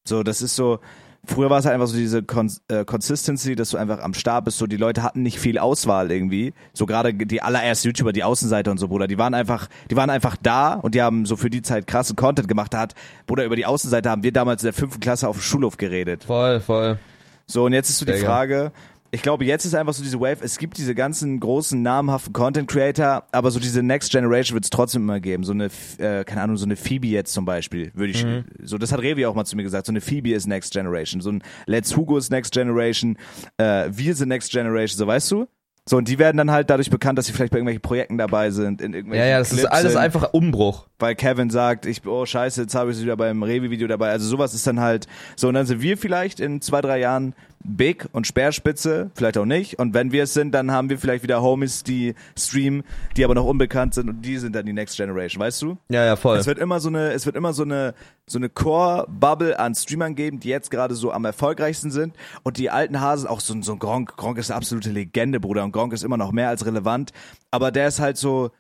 [0.04, 0.80] So, das ist so,
[1.26, 4.46] früher war es halt einfach so diese Con äh, Consistency, dass du einfach am Start
[4.46, 6.54] bist, so die Leute hatten nicht viel Auswahl irgendwie.
[6.74, 10.10] So gerade die allerersten YouTuber, die Außenseiter und so, Bruder, die waren einfach, die waren
[10.10, 12.74] einfach da und die haben so für die Zeit krassen Content gemacht.
[12.74, 12.96] Da hat,
[13.28, 16.24] Bruder, über die Außenseiter haben wir damals in der fünften Klasse auf dem Schulhof geredet.
[16.24, 16.98] Voll, voll.
[17.46, 18.72] So, und jetzt ist so die Frage,
[19.14, 22.70] ich glaube, jetzt ist einfach so diese Wave, es gibt diese ganzen großen, namhaften Content
[22.70, 25.44] Creator, aber so diese Next Generation wird es trotzdem immer geben.
[25.44, 25.66] So eine,
[25.98, 28.46] äh, keine Ahnung, so eine Phoebe jetzt zum Beispiel, würde ich, Mhm.
[28.64, 31.20] so, das hat Revi auch mal zu mir gesagt, so eine Phoebe ist Next Generation,
[31.22, 33.18] so ein Let's Hugo ist Next Generation,
[33.58, 35.48] äh, wir sind Next Generation, so weißt du?
[35.90, 38.52] So, und die werden dann halt dadurch bekannt, dass sie vielleicht bei irgendwelchen Projekten dabei
[38.52, 40.86] sind, in irgendwelchen Ja, ja, das Clips ist alles sind einfach Umbruch.
[41.00, 44.12] weil Kevin sagt, ich, oh scheiße, jetzt habe ich es wieder beim Revi-Video dabei.
[44.12, 45.48] Also sowas ist dann halt so.
[45.48, 47.34] Und dann sind wir vielleicht in zwei, drei Jahren
[47.64, 49.80] big und Speerspitze, vielleicht auch nicht.
[49.80, 52.84] Und wenn wir es sind, dann haben wir vielleicht wieder Homies, die streamen,
[53.18, 55.78] die aber noch unbekannt sind und die sind dann die Next Generation, weißt du?
[55.90, 56.38] Ja, ja, voll.
[56.38, 57.94] Es wird immer so eine, es wird immer so eine,
[58.28, 62.16] so eine Core-Bubble an Streamern geben, die jetzt gerade so am erfolgreichsten sind.
[62.44, 65.40] Und die alten Hasen, auch so, ein- so ein Gronk, Gronk ist eine absolute Legende,
[65.40, 65.64] Bruder.
[65.64, 67.12] Und Gronk ist immer noch mehr als relevant.
[67.52, 68.52] Aber der ist halt so,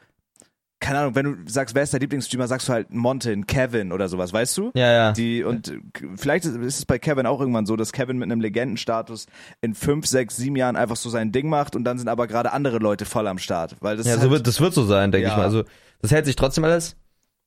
[0.81, 4.09] keine Ahnung, wenn du sagst, wer ist dein Lieblingsstreamer, sagst du halt Montin, Kevin oder
[4.09, 4.71] sowas, weißt du?
[4.73, 5.11] Ja, ja.
[5.13, 5.71] Die, und
[6.15, 9.27] vielleicht ist ist es bei Kevin auch irgendwann so, dass Kevin mit einem Legendenstatus
[9.61, 12.51] in fünf, sechs, sieben Jahren einfach so sein Ding macht und dann sind aber gerade
[12.51, 13.77] andere Leute voll am Start.
[13.79, 15.31] Weil das Ja, so halt, wird, das wird so sein, denke Ja.
[15.33, 15.43] ich mal.
[15.45, 15.63] Also,
[16.01, 16.97] das hält sich trotzdem alles.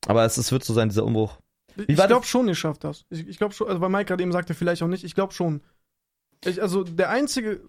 [0.07, 1.39] Aber es, es wird so sein, dieser Umbruch.
[1.89, 3.05] ich war glaube schon, ihr schafft das.
[3.11, 5.03] Ich, ich glaube schon, also weil Mike gerade eben sagte, vielleicht auch nicht.
[5.05, 5.61] Ich glaube schon.
[6.45, 7.61] Ich, also der einzige,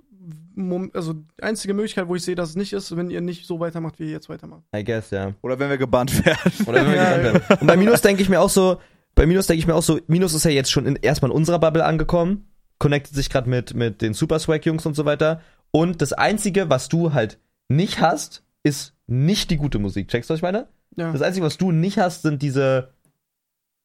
[0.93, 3.59] also die einzige Möglichkeit, wo ich sehe, dass es nicht ist, wenn ihr nicht so
[3.59, 4.63] weitermacht, wie ihr jetzt weitermacht.
[4.75, 5.33] I guess, ja.
[5.41, 6.51] oder wenn wir gebannt werden.
[6.65, 7.57] Oder wenn wir Ja, gebannt werden.
[7.61, 8.79] Und bei Minus denke ich mir auch so,
[9.15, 11.37] bei Minus denke ich mir auch so, Minus ist ja jetzt schon in, erstmal in
[11.37, 12.47] unserer Bubble angekommen,
[12.77, 15.41] connectet sich gerade mit, mit den Super Swag Jungs und so weiter.
[15.71, 20.07] Und das Einzige, was du halt nicht hast, ist nicht die gute Musik.
[20.07, 20.67] Checkst du, was ich meine?
[20.95, 21.11] Ja.
[21.11, 22.93] Das Einzige, was du nicht hast, sind diese,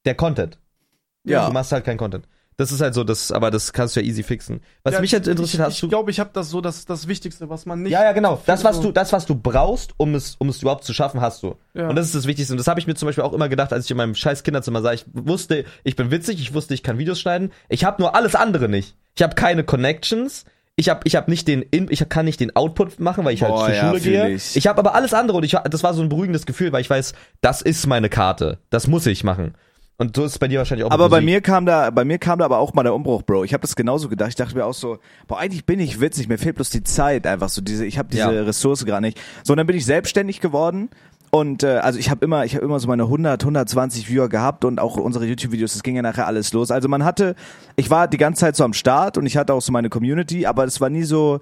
[0.04, 0.58] der Content.
[1.24, 1.46] Ja.
[1.46, 2.26] Du machst halt keinen Content.
[2.60, 4.60] Das ist halt so, das, aber das kannst du ja easy fixen.
[4.82, 5.88] Was Ja, mich halt interessiert, ich, hast ich du.
[5.88, 7.92] glaube, ich habe das so das, das Wichtigste, was man nicht.
[7.92, 8.42] Ja, ja, genau.
[8.44, 11.42] Das, was du, das, was du brauchst, um es, um es überhaupt zu schaffen, hast
[11.42, 11.54] du.
[11.72, 11.88] Ja.
[11.88, 12.52] Und das ist das Wichtigste.
[12.52, 14.42] Und das habe ich mir zum Beispiel auch immer gedacht, als ich in meinem scheiß
[14.42, 14.92] Kinderzimmer sah.
[14.92, 17.50] Ich wusste, ich bin witzig, ich wusste, ich kann Videos schneiden.
[17.70, 18.94] Ich habe nur alles andere nicht.
[19.16, 20.44] Ich habe keine Connections.
[20.76, 23.42] Ich habe ich hab nicht den, In ich kann nicht den Output machen, weil ich
[23.42, 24.28] halt Boah, zur ja, Schule gehe.
[24.30, 24.54] ich.
[24.54, 26.90] Ich habe aber alles andere und ich, das war so ein beruhigendes Gefühl, weil ich
[26.90, 28.58] weiß, das ist meine Karte.
[28.68, 29.54] Das muss ich machen.
[30.00, 30.90] Und so ist es bei dir wahrscheinlich auch.
[30.92, 33.44] Aber bei mir kam da, bei mir kam da aber auch mal der Umbruch, Bro.
[33.44, 34.30] Ich habe das genauso gedacht.
[34.30, 34.96] Ich dachte mir auch so,
[35.26, 38.08] boah, eigentlich bin ich witzig, mir fehlt bloß die Zeit, einfach so diese, ich habe
[38.08, 38.42] diese Ja.
[38.42, 39.20] Ressource gerade nicht.
[39.44, 40.88] So, und dann bin ich selbstständig geworden
[41.30, 44.64] und äh, also ich habe immer, ich habe immer so meine 100, 120 Viewer gehabt
[44.64, 46.70] und auch unsere YouTube-Videos, das ging ja nachher alles los.
[46.70, 47.34] Also man hatte,
[47.76, 50.46] ich war die ganze Zeit so am Start und ich hatte auch so meine Community,
[50.46, 51.40] aber es war nie so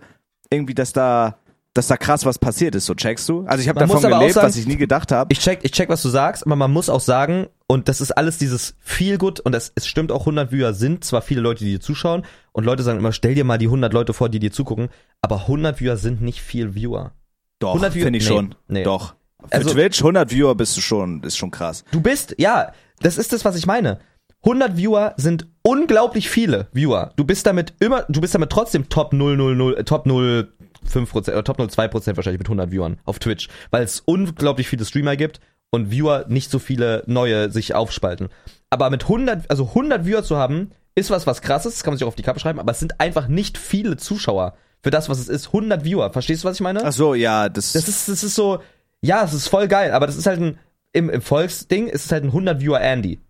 [0.51, 1.37] irgendwie, dass da
[1.75, 3.45] dass da krass was passiert ist, so checkst du?
[3.47, 5.33] Also ich habe davon gelebt, sagen, was ich nie gedacht habe.
[5.33, 8.11] Ich check, ich check, was du sagst, aber man muss auch sagen, und das ist
[8.13, 11.65] alles dieses viel gut und das, es stimmt auch 100 Viewer sind zwar viele Leute,
[11.65, 14.39] die dir zuschauen und Leute sagen immer, stell dir mal die 100 Leute vor, die
[14.41, 14.89] dir zugucken,
[15.21, 17.13] aber 100 Viewer sind nicht viel Viewer.
[17.61, 18.55] Doch, 100 Viewer- finde ich nee, schon.
[18.69, 18.83] nee.
[18.85, 19.15] Doch.
[19.47, 21.85] Für Also- Twitch 100 Viewer bist du schon, ist schon krass.
[21.93, 24.01] Du bist, ja, das ist das, was ich meine.
[24.45, 27.13] 100 Viewer sind unglaublich viele Viewer.
[27.17, 31.59] Du bist damit immer, du bist damit trotzdem Top 000, äh, Top 0,5% oder Top
[31.59, 35.41] 0,2% wahrscheinlich mit 100 Viewern auf Twitch, weil es unglaublich viele Streamer gibt
[35.71, 38.29] und Viewer nicht so viele neue sich aufspalten.
[38.71, 41.99] Aber mit 100, also 100 Viewer zu haben, ist was, was krasses, das kann man
[41.99, 45.09] sich auch auf die Kappe schreiben, aber es sind einfach nicht viele Zuschauer für das,
[45.09, 45.49] was es ist.
[45.49, 46.85] 100 Viewer, verstehst du, was ich meine?
[46.85, 48.61] Ach so, ja, das, Das ist, das ist so,
[49.01, 50.59] ja, es ist voll geil, aber das ist halt ein,
[50.93, 53.21] im, im Volksding ist es halt ein 100 Viewer Andy.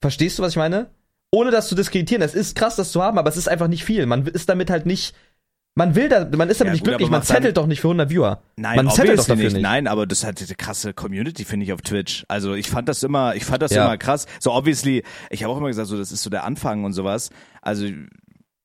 [0.00, 0.90] Verstehst du, was ich meine?
[1.32, 3.84] Ohne das zu diskreditieren, es ist krass, das zu haben, aber es ist einfach nicht
[3.84, 4.06] viel.
[4.06, 5.14] Man ist damit halt nicht,
[5.76, 7.88] man will da, man ist damit Ja, nicht gut, glücklich, man zettelt doch nicht für
[7.88, 8.42] 100 Viewer.
[8.56, 9.52] Nein, man zettelt doch dafür nicht.
[9.52, 9.62] nicht.
[9.62, 12.24] Nein, aber das hat eine krasse Community, finde ich, auf Twitch.
[12.28, 13.84] Also ich fand das immer, ich fand das Ja.
[13.84, 14.26] immer krass.
[14.40, 17.30] So obviously, ich habe auch immer gesagt, so das ist so der Anfang und sowas.
[17.60, 17.86] Also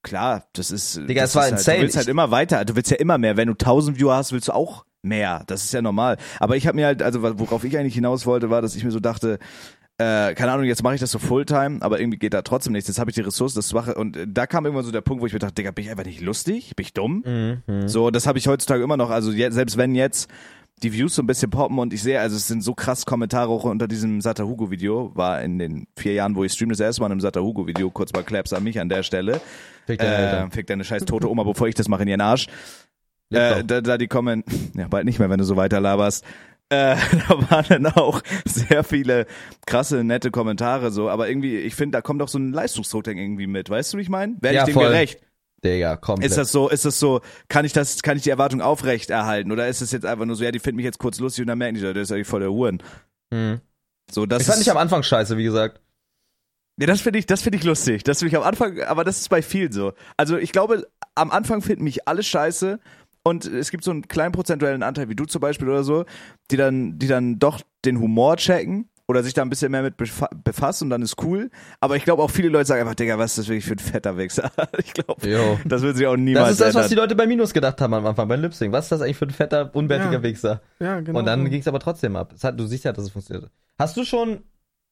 [0.04, 0.98] klar, das ist.
[1.08, 1.66] Digga, das es war ist insane.
[1.74, 2.66] Halt, du willst halt immer weiter.
[2.66, 3.36] Du willst ja immer mehr.
[3.38, 5.44] Wenn du 1000 Viewer hast, willst du auch mehr.
[5.48, 6.18] Das ist ja normal.
[6.40, 8.92] Aber ich habe mir halt, also worauf ich eigentlich hinaus wollte, war, dass ich mir
[8.92, 9.38] so dachte.
[10.02, 12.88] Äh, keine Ahnung, jetzt mache ich das so Fulltime, aber irgendwie geht da trotzdem nichts.
[12.88, 13.94] Jetzt habe ich die Ressourcen, das zu machen.
[13.94, 15.92] Und äh, da kam irgendwann so der Punkt, wo ich mir dachte, Digga, bin ich
[15.92, 16.76] einfach nicht lustig?
[16.76, 17.24] Bin ich dumm?
[17.68, 17.88] Mhm.
[17.88, 19.12] So, das habe ich heutzutage immer noch.
[19.12, 20.30] Also je, selbst wenn jetzt
[20.82, 23.50] die Views so ein bisschen poppen und ich sehe, also es sind so krass Kommentare
[23.50, 26.80] auch unter diesem Sata Hugo Video, war in den vier Jahren, wo ich stream, das
[26.80, 29.40] erste Mal in einem Sata Hugo Video, kurz mal Claps an mich an der Stelle.
[29.86, 32.48] Fick deine Äh, fick deine scheiß tote Oma, bevor ich das mache in ihren Arsch.
[33.32, 34.44] Äh, da, da die kommen,
[34.76, 36.26] ja bald nicht mehr, wenn du so weiter laberst.
[36.72, 36.96] Äh,
[37.28, 39.26] da waren dann auch sehr viele
[39.66, 43.18] krasse, nette Kommentare so, aber irgendwie, ich finde, da kommt auch so ein Leistungsdruck dann
[43.18, 44.38] irgendwie mit, weißt du, wie ich meine?
[44.40, 44.88] Werde Ja, ich dem voll.
[44.88, 45.20] gerecht?
[45.64, 46.32] Digga, komplett.
[46.32, 49.52] Ist das so, ist das so, kann ich das, kann ich die Erwartung aufrecht erhalten?
[49.52, 51.48] Oder ist es jetzt einfach nur so, ja, die finden mich jetzt kurz lustig und
[51.48, 52.82] dann merken die, der ist eigentlich voll der Huren.
[53.32, 53.60] Mhm.
[54.10, 55.82] So, das Ich fand dich am Anfang scheiße, wie gesagt.
[56.80, 58.04] ja, das finde ich, das finde ich lustig.
[58.04, 59.94] Das finde ich am Anfang, aber das ist bei vielen so.
[60.18, 62.80] Also ich glaube, am Anfang finden mich alle scheiße
[63.24, 66.06] und es gibt so einen kleinen prozentuellen Anteil, wie du zum Beispiel oder so,
[66.50, 69.98] die dann, die dann doch den Humor checken oder sich da ein bisschen mehr mit
[69.98, 71.50] befa befassen und dann ist cool.
[71.82, 73.80] Aber ich glaube auch viele Leute sagen einfach, Digga, was ist das wirklich für ein
[73.80, 74.52] fetter Wichser?
[74.78, 75.60] ich glaube, Jo.
[75.66, 77.06] das wird sich auch niemals Das ist das, was die ändern.
[77.10, 78.72] Leute bei Minus gedacht haben am Anfang, beim Lipsing.
[78.72, 80.24] Was ist das eigentlich für ein fetter, unbärtiger Ja.
[80.24, 80.62] Wichser?
[80.80, 81.20] Ja, genau.
[81.20, 82.32] und dann ging es aber trotzdem ab.
[82.34, 83.52] Es hat, du siehst ja, dass es funktioniert.
[83.78, 84.44] Hast du schon,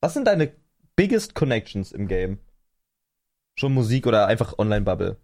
[0.02, 0.52] was sind deine
[0.98, 2.40] biggest connections im Game?
[3.56, 5.18] Schon Musik oder einfach Online-Bubble?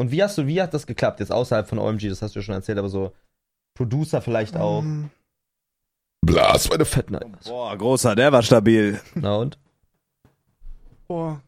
[0.00, 1.20] Und wie hast du, wie hat das geklappt?
[1.20, 3.12] Jetzt außerhalb von OMG, das hast du ja schon erzählt, aber so
[3.74, 4.80] Producer vielleicht auch.
[4.80, 5.10] Ähm,
[6.24, 7.30] Blas, meine fetten Eier.
[7.44, 8.98] Boah, großer, der war stabil.
[9.14, 9.58] Na und?
[11.06, 11.42] Boah.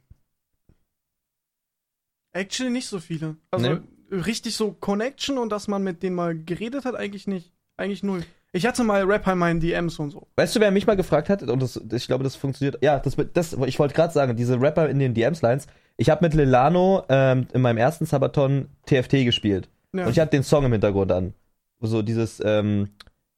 [2.35, 3.37] Actually nicht so viele.
[3.51, 3.81] Also Nee.
[4.19, 7.53] richtig so Connection und dass man mit denen mal geredet hat, eigentlich nicht.
[7.79, 8.23] Eigentlich null.
[8.53, 10.27] Ich hatte mal Rapper in meinen DMs und so.
[10.37, 11.43] Weißt du, wer mich mal gefragt hat?
[11.43, 12.83] Und das, ich glaube, das funktioniert.
[12.83, 15.69] Ja, das, das ich wollte gerade sagen, diese Rapper in den DMs-Lines.
[15.97, 19.69] Ich habe mit Lilano ähm, in meinem ersten Sabaton TFT gespielt.
[19.93, 20.05] Ja.
[20.07, 21.35] Und ich hatte den Song im Hintergrund an.
[21.81, 22.91] So dieses, ähm,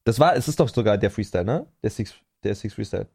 [0.05, 1.67] das war, es ist doch sogar der Freestyle, ne?
[1.83, 3.07] Der Six, der Six Freestyle.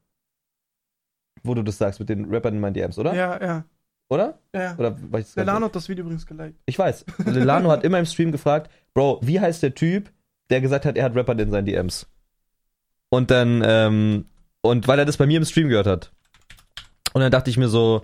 [1.44, 3.14] Wo du das sagst mit den Rappern in meinen DMs, oder?
[3.14, 3.64] ja, ja.
[4.10, 4.40] Oder?
[4.56, 4.76] ja.
[4.78, 6.60] Oder war ich das Der ganz- Lano hat das Video übrigens geliked.
[6.66, 7.06] Ich weiß.
[7.26, 10.12] Lilano hat immer im Stream gefragt, Bro, wie heißt der Typ,
[10.50, 12.08] der gesagt hat, er hat Rapper in seinen DMs?
[13.10, 14.26] Und dann, ähm,
[14.62, 16.12] und weil er das bei mir im Stream gehört hat.
[17.14, 18.04] Und dann dachte ich mir so,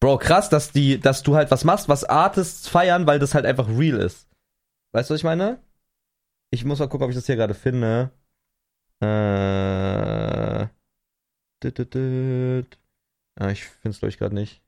[0.00, 3.44] Bro, krass, dass die, dass du halt was machst, was Artists feiern, weil das halt
[3.44, 4.28] einfach real ist.
[4.92, 5.62] Weißt du, was ich meine?
[6.50, 8.10] Ich muss mal gucken, ob ich das hier gerade finde.
[9.02, 10.68] Äh.
[13.38, 14.62] Ah, ich finde es, glaube ich, gerade nicht.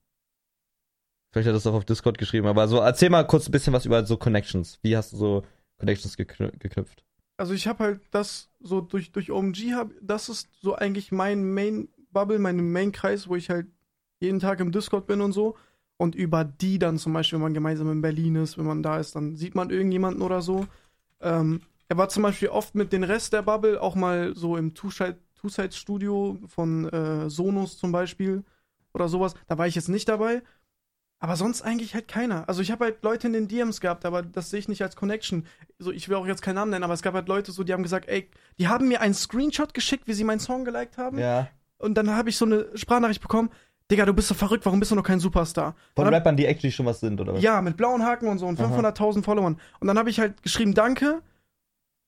[1.33, 3.87] Vielleicht hat das auch auf Discord geschrieben, aber so, erzähl mal kurz ein bisschen was
[3.87, 4.78] über so Connections.
[4.83, 5.47] Wie hast du so
[5.78, 7.05] Connections geknü- geknüpft?
[7.39, 11.43] Also ich habe halt das so durch, durch OMG, hab, das ist so eigentlich mein
[11.55, 13.66] Main-Bubble, mein Main-Kreis, wo ich halt
[14.23, 15.57] jeden Tag im Discord bin und so.
[15.99, 18.99] Und über die dann zum Beispiel, wenn man gemeinsam in Berlin ist, wenn man da
[18.99, 20.66] ist, dann sieht man irgendjemanden oder so.
[21.20, 24.75] Ähm, er war zum Beispiel oft mit den Rest der Bubble auch mal so im
[24.75, 28.45] Two-Side- Two-Side-Studio von äh, Sonos zum Beispiel
[28.95, 29.35] oder sowas.
[29.49, 30.43] Da war ich jetzt nicht dabei.
[31.18, 32.49] Aber sonst eigentlich halt keiner.
[32.49, 34.97] Also ich habe halt Leute in den DMs gehabt, aber das sehe ich nicht als
[34.97, 35.47] Connection.
[35.79, 37.73] So, ich will auch jetzt keinen Namen nennen, aber es gab halt Leute so, die
[37.73, 41.18] haben gesagt, ey, die haben mir einen Screenshot geschickt, wie sie meinen Song geliked haben.
[41.18, 41.49] Ja.
[41.79, 43.51] Und dann habe ich so eine Sprachnachricht bekommen,
[43.91, 45.74] Digga, du bist so verrückt, warum bist du noch kein Superstar?
[45.95, 47.43] Von Und dann- Rappern, die actually schon was sind, oder was?
[47.43, 48.68] Ja, mit blauen Haken und so und Aha.
[48.68, 49.59] 500.000 Followern.
[49.80, 51.20] Und dann habe ich halt geschrieben, danke.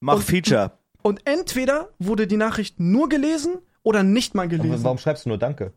[0.00, 0.72] Mach Und- Feature.
[1.02, 4.82] Und entweder wurde die Nachricht nur gelesen oder nicht mal gelesen.
[4.84, 5.74] Warum schreibst du nur Danke?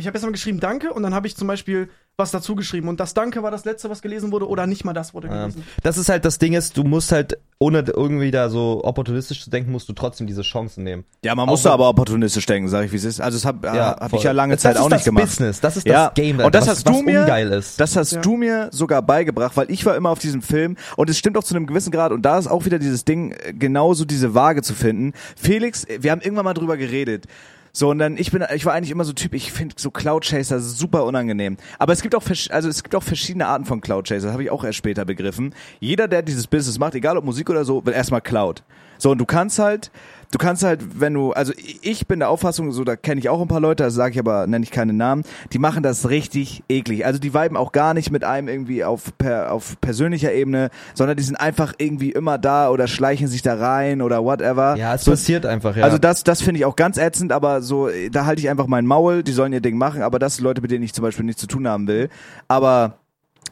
[0.00, 2.88] Ich habe erstmal geschrieben Danke und dann habe ich zum Beispiel was dazu geschrieben.
[2.88, 5.34] Und das Danke war das letzte, was gelesen wurde oder nicht mal das wurde Ähm,
[5.34, 5.64] gelesen.
[5.82, 9.48] Das ist halt das Ding ist, du musst halt, ohne irgendwie da so opportunistisch zu
[9.48, 11.04] denken, musst du trotzdem diese Chancen nehmen.
[11.24, 13.20] Ja, man Auch muss wenn- da aber opportunistisch denken, sag ich, wie es ist.
[13.22, 14.18] Also das habe hab voll.
[14.18, 15.24] ich ja lange das Zeit ist auch das nicht gemacht.
[15.24, 17.80] Business, das ist Ja, das Game, und das was, hast du was mir- ungeil ist.
[17.80, 18.20] Das hast Ja.
[18.20, 21.44] du mir sogar beigebracht, weil ich war immer auf diesem Film und es stimmt auch
[21.44, 24.60] zu einem gewissen Grad und da ist auch wieder dieses Ding, äh, genauso diese Waage
[24.62, 25.12] zu finden.
[25.36, 27.24] Felix, äh, wir haben irgendwann mal drüber geredet.
[27.72, 30.24] So, und dann, ich bin, ich war eigentlich immer so Typ, ich finde so Cloud
[30.24, 31.56] Chaser super unangenehm.
[31.78, 34.42] Aber es gibt auch, also es gibt auch verschiedene Arten von Cloud Chaser, das habe
[34.42, 35.54] ich auch erst später begriffen.
[35.78, 38.62] Jeder, der dieses Business macht, egal ob Musik oder so, will erstmal Cloud.
[38.98, 39.90] So, und du kannst halt,
[40.30, 41.52] du kannst halt, wenn du, also
[41.82, 44.18] ich bin der Auffassung, so da kenne ich auch ein paar Leute, das sage ich
[44.18, 47.04] aber, nenne ich keine Namen, die machen das richtig eklig.
[47.04, 51.16] Also die viben auch gar nicht mit einem irgendwie auf, per, auf persönlicher Ebene, sondern
[51.16, 54.76] die sind einfach irgendwie immer da oder schleichen sich da rein oder whatever.
[54.76, 55.84] Ja, es so, passiert einfach, ja.
[55.84, 58.86] Also das, das finde ich auch ganz ätzend, aber so, da halte ich einfach mein
[58.86, 61.24] Maul, die sollen ihr Ding machen, aber das sind Leute, mit denen ich zum Beispiel
[61.24, 62.08] nichts zu tun haben will.
[62.48, 62.98] Aber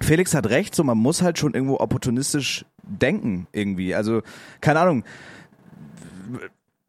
[0.00, 3.94] Felix hat recht, so man muss halt schon irgendwo opportunistisch denken irgendwie.
[3.94, 4.22] Also
[4.60, 5.04] keine Ahnung.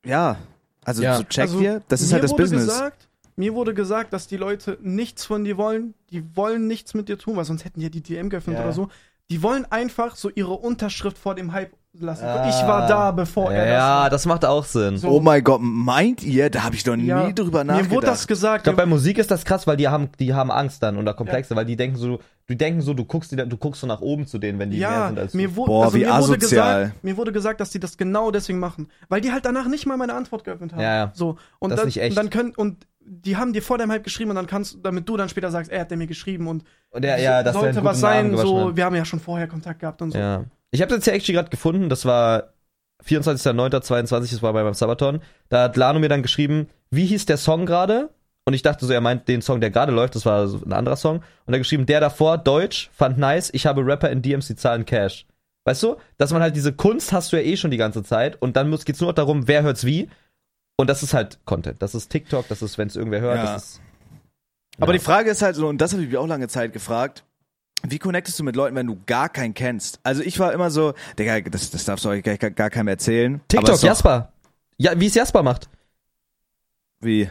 [0.06, 0.38] Ja,
[0.86, 1.18] also Ja.
[1.18, 2.66] so checkt Also, ihr, das ist mir halt das wurde Business.
[2.66, 5.94] Gesagt, mir wurde gesagt, dass die Leute nichts von dir wollen.
[6.12, 8.64] Die wollen nichts mit dir tun, weil sonst hätten die ja die DM geöffnet Ja.
[8.64, 8.90] oder so.
[9.30, 12.24] Die wollen einfach so ihre Unterschrift vor dem Hype lassen.
[12.24, 12.48] Ah.
[12.48, 14.98] ich war da, bevor er das ja, das macht auch Sinn.
[14.98, 15.10] So.
[15.10, 16.50] Oh mein Gott, meint ihr?
[16.50, 17.92] Da habe ich doch Ja, nie drüber Mir nachgedacht.
[17.92, 18.64] wurde das Ich gesagt.
[18.66, 21.56] glaube, bei Musik ist das krass, weil die haben, die haben Angst dann oder Komplexe,
[21.56, 24.28] weil die denken so, die denken so, du guckst, die, du guckst so nach oben
[24.28, 25.66] zu denen, wenn die mehr ja, sind als mir, du.
[25.66, 26.82] Boah, also wie mir wurde asozial.
[26.84, 29.86] gesagt, mir wurde gesagt, dass die das genau deswegen machen, weil die halt danach nicht
[29.86, 30.82] mal meine Antwort geöffnet haben.
[30.82, 31.12] Ja, ja.
[31.14, 32.12] So und Das ist dann, nicht echt.
[32.12, 35.10] und dann können und die haben dir vor deinem Hype geschrieben und dann kannst, damit
[35.10, 37.84] du dann später sagst, er hat der mir geschrieben und Und der, ja, das sollte
[37.84, 38.38] was sein.
[38.38, 40.20] So, wir haben ja schon vorher Kontakt gehabt und so.
[40.20, 40.44] Ja.
[40.72, 42.54] Ich habe jetzt hier actually gerade gefunden, das war
[43.06, 45.22] 24.09.22, das war bei meinem Sabaton.
[45.50, 48.10] Da hat Lano mir dann geschrieben, wie hieß der Song gerade?
[48.46, 50.74] Und ich dachte so, er meint den Song, der gerade läuft, das war so ein
[50.74, 51.24] anderer Song.
[51.46, 54.86] Und er geschrieben, der davor, Deutsch, fand nice, ich habe Rapper in DMs, die zahlen
[54.86, 55.26] Cash.
[55.66, 55.98] Weißt du?
[56.18, 58.70] Dass man halt diese Kunst hast du ja eh schon die ganze Zeit und dann
[58.70, 60.10] muss, geht's nur noch darum, wer hört's wie.
[60.78, 61.82] Und das ist halt Content.
[61.82, 63.54] Das ist TikTok, das ist, wenn es irgendwer hört, Ja.
[63.54, 63.82] das ist.
[64.80, 64.98] Aber Ja.
[64.98, 67.24] die Frage ist halt so, und das habe ich mir auch lange Zeit gefragt,
[67.88, 70.00] wie connectest du mit Leuten, wenn du gar keinen kennst?
[70.04, 73.42] Also ich war immer so, Digga, das, das darfst du euch gar, gar, keinem erzählen.
[73.48, 74.34] TikTok, Jasper.
[74.78, 75.70] Ja, wie es Jasper macht.
[77.00, 77.30] Wie?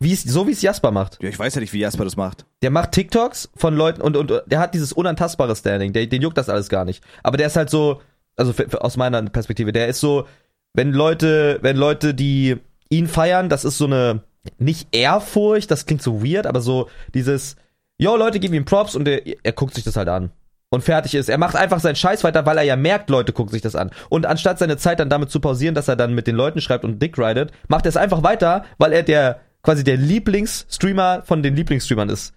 [0.00, 1.22] Wie es, so wie es Jasper macht.
[1.22, 2.44] Ja, ich weiß ja nicht, wie Jasper das macht.
[2.62, 5.92] Der macht TikToks von Leuten und, und der hat dieses unantastbare Standing.
[5.92, 7.04] Der, den juckt das alles gar nicht.
[7.22, 8.00] Aber der ist halt so,
[8.36, 10.26] also für, für, aus meiner Perspektive, der ist so,
[10.74, 12.56] wenn Leute, wenn Leute, die
[12.88, 14.22] ihn feiern, das ist so eine,
[14.58, 17.56] nicht Ehrfurcht, das klingt so weird, aber so dieses,
[18.02, 20.30] yo, Leute geben ihm Props und er, er guckt sich das halt an.
[20.70, 21.28] Und fertig ist.
[21.28, 23.90] Er macht einfach seinen Scheiß weiter, weil er ja merkt, Leute gucken sich das an.
[24.08, 26.84] Und anstatt seine Zeit dann damit zu pausieren, dass er dann mit den Leuten schreibt
[26.84, 31.42] und dick ridet, macht er es einfach weiter, weil er der, quasi der Lieblingsstreamer von
[31.42, 32.32] den Lieblingsstreamern ist.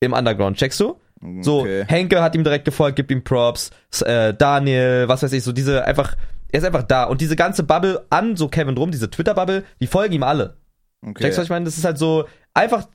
[0.00, 0.58] Im Underground.
[0.58, 1.00] Checkst du?
[1.40, 1.84] So, Okay.
[1.88, 3.70] Henke hat ihm direkt gefolgt, gibt ihm Props,
[4.04, 6.14] äh, Daniel, was weiß ich, so diese einfach,
[6.52, 7.04] er ist einfach da.
[7.04, 10.58] Und diese ganze Bubble an so Kevin drum, diese Twitter-Bubble, die folgen ihm alle.
[11.02, 11.22] Okay.
[11.22, 11.64] Checkst du, was ich meine?
[11.64, 12.86] Das ist halt so, einfach,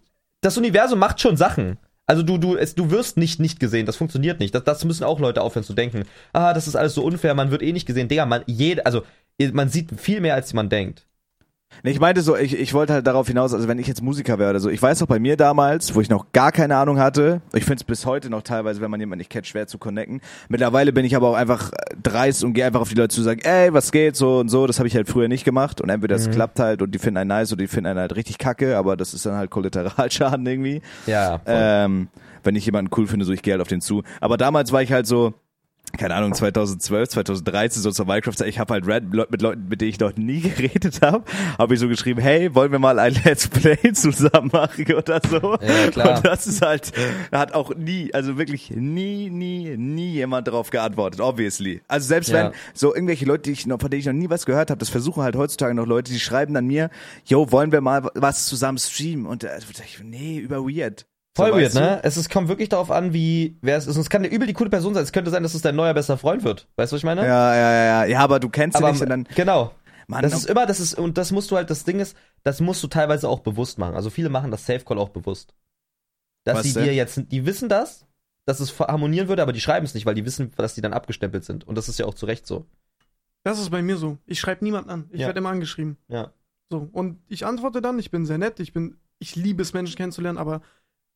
[0.41, 1.77] das Universum macht schon Sachen.
[2.05, 4.53] Also du, du, es, du wirst nicht nicht gesehen, das funktioniert nicht.
[4.53, 6.03] Das, das müssen auch Leute aufhören zu denken.
[6.33, 8.07] Ah, das ist alles so unfair, man wird eh nicht gesehen.
[8.09, 9.03] Digga, man, jede, also,
[9.53, 11.07] man sieht viel mehr, als man denkt.
[11.81, 14.39] Nee, ich meinte so, ich, ich wollte halt darauf hinaus, also wenn ich jetzt Musiker
[14.39, 16.99] wäre oder so, ich weiß auch bei mir damals, wo ich noch gar keine Ahnung
[16.99, 19.77] hatte, ich finde es bis heute noch teilweise, wenn man jemanden nicht kennt, schwer zu
[19.77, 20.21] connecten.
[20.49, 21.71] Mittlerweile bin ich aber auch einfach
[22.01, 24.67] dreist und gehe einfach auf die Leute zu sagen, ey, was geht, so und so,
[24.67, 27.17] das habe ich halt früher nicht gemacht und entweder es klappt halt und die finden
[27.17, 30.45] einen nice oder die finden einen halt richtig kacke, aber das ist dann halt Kollateralschaden
[30.45, 30.81] irgendwie.
[31.07, 31.39] Ja.
[31.39, 31.55] voll.
[31.55, 32.07] Ähm,
[32.43, 34.03] wenn ich jemanden cool finde, so ich gehe halt auf den zu.
[34.19, 35.33] Aber damals war ich halt so,
[35.97, 39.89] keine Ahnung, 2012, 2013, so zur Minecraft, ich habe halt Red, mit Leuten, mit denen
[39.89, 41.23] ich noch nie geredet habe,
[41.57, 45.55] habe ich so geschrieben, hey, wollen wir mal ein Let's Play zusammen machen oder so?
[45.61, 46.17] Ja, klar.
[46.17, 46.91] Und das ist halt,
[47.29, 51.81] da hat auch nie, also wirklich nie, nie, nie jemand darauf geantwortet, obviously.
[51.87, 52.45] Also selbst Ja.
[52.45, 54.79] wenn so irgendwelche Leute, die ich noch, von denen ich noch nie was gehört habe,
[54.79, 56.89] das versuchen halt heutzutage noch Leute, die schreiben dann mir,
[57.25, 59.27] yo, wollen wir mal was zusammen streamen?
[59.27, 61.05] Und äh, ich, nee, über weird.
[61.35, 61.79] Voll So, weird, weißt du?
[61.79, 61.99] ne?
[62.03, 63.95] Es ist, kommt wirklich darauf an, wie, wer es ist.
[63.95, 65.03] Und es kann eine übel die coole Person sein.
[65.03, 66.67] Es könnte sein, dass es dein neuer bester Freund wird.
[66.75, 67.21] Weißt du, was ich meine?
[67.25, 68.05] Ja, ja, ja, ja.
[68.05, 69.23] Ja, aber du kennst ihn nicht und dann.
[69.35, 69.73] genau.
[70.07, 72.59] Mann, Das ist immer, das ist, und das musst du halt, das Ding ist, das
[72.59, 73.95] musst du teilweise auch bewusst machen.
[73.95, 75.55] Also viele machen das Safe Call auch bewusst.
[76.43, 78.05] Dass sie dir jetzt, die wissen das,
[78.45, 80.91] dass es harmonieren würde, aber die schreiben es nicht, weil die wissen, dass die dann
[80.91, 81.65] abgestempelt sind.
[81.65, 82.65] Und das ist ja auch zu Recht so.
[83.45, 84.17] Das ist bei mir so.
[84.25, 85.09] Ich schreibe niemanden an.
[85.11, 85.27] Ich Ja.
[85.27, 85.97] werde immer angeschrieben.
[86.09, 86.33] Ja.
[86.69, 86.89] So.
[86.91, 90.37] Und ich antworte dann, ich bin sehr nett, ich bin, ich liebe es, Menschen kennenzulernen,
[90.37, 90.61] aber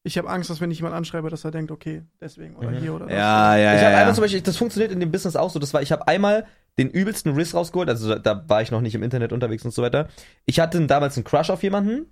[0.04, 2.78] ich habe Angst, dass wenn ich jemanden anschreibe, dass er denkt, okay, deswegen oder Mhm.
[2.78, 3.86] hier oder ja, ja, ich ja.
[3.86, 4.00] habe ja.
[4.00, 5.60] einmal zum Beispiel, das funktioniert in dem Business auch so.
[5.60, 6.46] Das war, ich habe einmal
[6.78, 9.72] den übelsten Riss rausgeholt, also da, da war ich noch nicht im Internet unterwegs und
[9.72, 10.08] so weiter.
[10.46, 12.06] Ich hatte damals einen Crush auf jemanden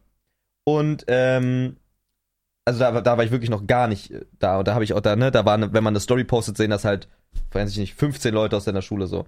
[0.63, 1.77] und ähm,
[2.65, 4.93] also da, da war ich wirklich noch gar nicht äh, da und da habe ich
[4.93, 7.07] auch da, ne, da war, eine, wenn man eine Story postet, sehen das halt,
[7.51, 9.25] weiß ich nicht, 15 Leute aus deiner Schule so.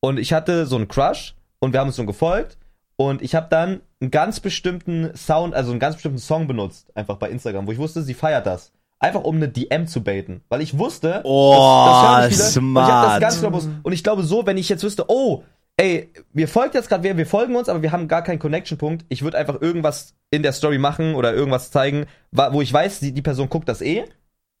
[0.00, 2.58] Und ich hatte so einen Crush und wir haben uns so gefolgt
[2.96, 7.16] und ich habe dann einen ganz bestimmten Sound, also einen ganz bestimmten Song benutzt, einfach
[7.16, 8.72] bei Instagram, wo ich wusste, sie feiert das.
[8.98, 10.42] Einfach um eine DM zu baiten.
[10.50, 12.30] Weil ich wusste, Oh, hören viele.
[12.30, 13.20] Und ich hab das smart.
[13.20, 13.60] ganz genau.
[13.82, 15.42] Und ich glaube so, wenn ich jetzt wüsste, oh,
[15.78, 19.06] ey, wir folgt jetzt gerade wer, wir folgen uns, aber wir haben gar keinen Connection-Punkt.
[19.08, 23.12] Ich würde einfach irgendwas in der Story machen oder irgendwas zeigen, wo ich weiß, die,
[23.12, 24.04] die Person guckt das eh.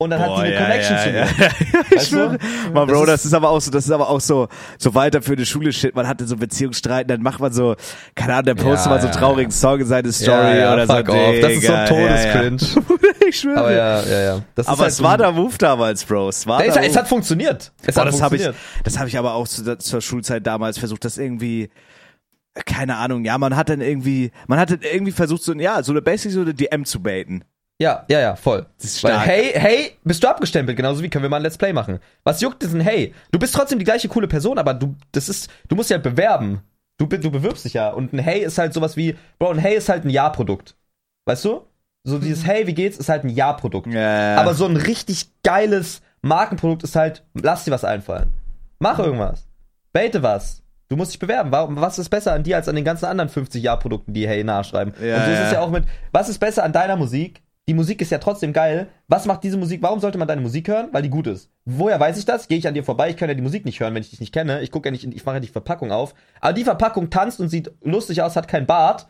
[0.00, 1.18] Und dann hat die eine ja, Connection ja, zu mir.
[1.18, 1.80] ja, ja.
[1.90, 2.16] Ich Weißt du?
[2.16, 2.38] schwöre.
[2.74, 4.48] Das Bro, das ist- aber auch so, das ist aber auch so,
[4.78, 5.94] so weiter für die Schule Shit.
[5.94, 7.76] Man hatte so Beziehungsstreit, dann macht man so,
[8.14, 10.92] keine Ahnung, dann postet man so ja, traurigen Song in seine Story oder so.
[10.94, 11.04] off.
[11.04, 12.56] Das ist so Digga, Todescringe.
[13.28, 13.58] Ich schwöre.
[13.58, 14.42] Aber ja, ja, ja.
[14.54, 16.30] Das aber halt es so war ein- der Move damals, Bro.
[16.30, 17.70] Es war der es hat funktioniert.
[17.86, 18.56] Es Boah, hat das habe ich, funktioniert.
[18.86, 21.68] das habe ich aber auch zu, zur Schulzeit damals versucht, das irgendwie,
[22.66, 25.92] keine Ahnung, ja, man hat dann irgendwie, man hat dann irgendwie versucht, so, ja, so
[25.92, 27.44] eine Basic, so eine DM zu baiten.
[27.80, 28.66] Ja, ja, ja, voll.
[28.76, 31.56] Das ist Weil, hey, hey, bist du abgestempelt, genauso wie können wir mal ein Let's
[31.56, 31.98] Play machen.
[32.24, 33.14] Was juckt diesen Hey?
[33.32, 36.02] Du bist trotzdem die gleiche coole Person, aber du, das ist, du musst dich halt
[36.02, 36.60] bewerben.
[36.98, 37.88] Du, du bewirbst dich ja.
[37.88, 40.76] Und ein Hey ist halt sowas wie, Bro, ein Hey ist halt ein Ja-Produkt.
[41.24, 41.62] Weißt du?
[42.04, 43.86] So dieses Hey, wie geht's, ist halt ein Ja-Produkt.
[43.86, 44.36] Ja.
[44.36, 48.30] Aber so ein richtig geiles Markenprodukt ist halt, lass dir was einfallen.
[48.78, 49.48] Mach irgendwas.
[49.94, 50.62] Bete was.
[50.90, 51.50] Du musst dich bewerben.
[51.50, 54.44] Warum, was ist besser an dir als an den ganzen anderen 50 Ja-Produkten, die Hey
[54.44, 54.92] nachschreiben?
[55.02, 57.42] Ja, Und so ist es ja auch mit, was ist besser an deiner Musik?
[57.70, 58.88] Die Musik ist ja trotzdem geil.
[59.06, 59.80] Was macht diese Musik?
[59.80, 60.88] Warum sollte man deine Musik hören?
[60.90, 61.50] Weil die gut ist.
[61.64, 62.48] Woher weiß ich das?
[62.48, 63.10] Gehe ich an dir vorbei?
[63.10, 64.60] Ich kann ja die Musik nicht hören, wenn ich dich nicht kenne.
[64.62, 66.12] Ich gucke ja nicht, in- ich mache ja die Verpackung auf.
[66.40, 69.06] Aber die Verpackung tanzt und sieht lustig aus, hat keinen Bart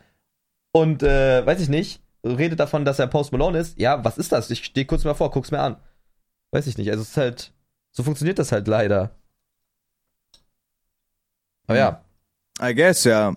[0.73, 3.79] und äh, weiß ich nicht, redet davon, dass er Post Malone ist.
[3.79, 4.51] Ja, was ist das?
[4.51, 5.77] Ich stehe kurz mal vor, guck's mir an.
[6.51, 6.91] Weiß ich nicht.
[6.91, 7.53] Also es ist halt,
[7.91, 9.09] so funktioniert das halt leider.
[11.65, 12.03] Aber ja,
[12.61, 13.33] I guess, ja.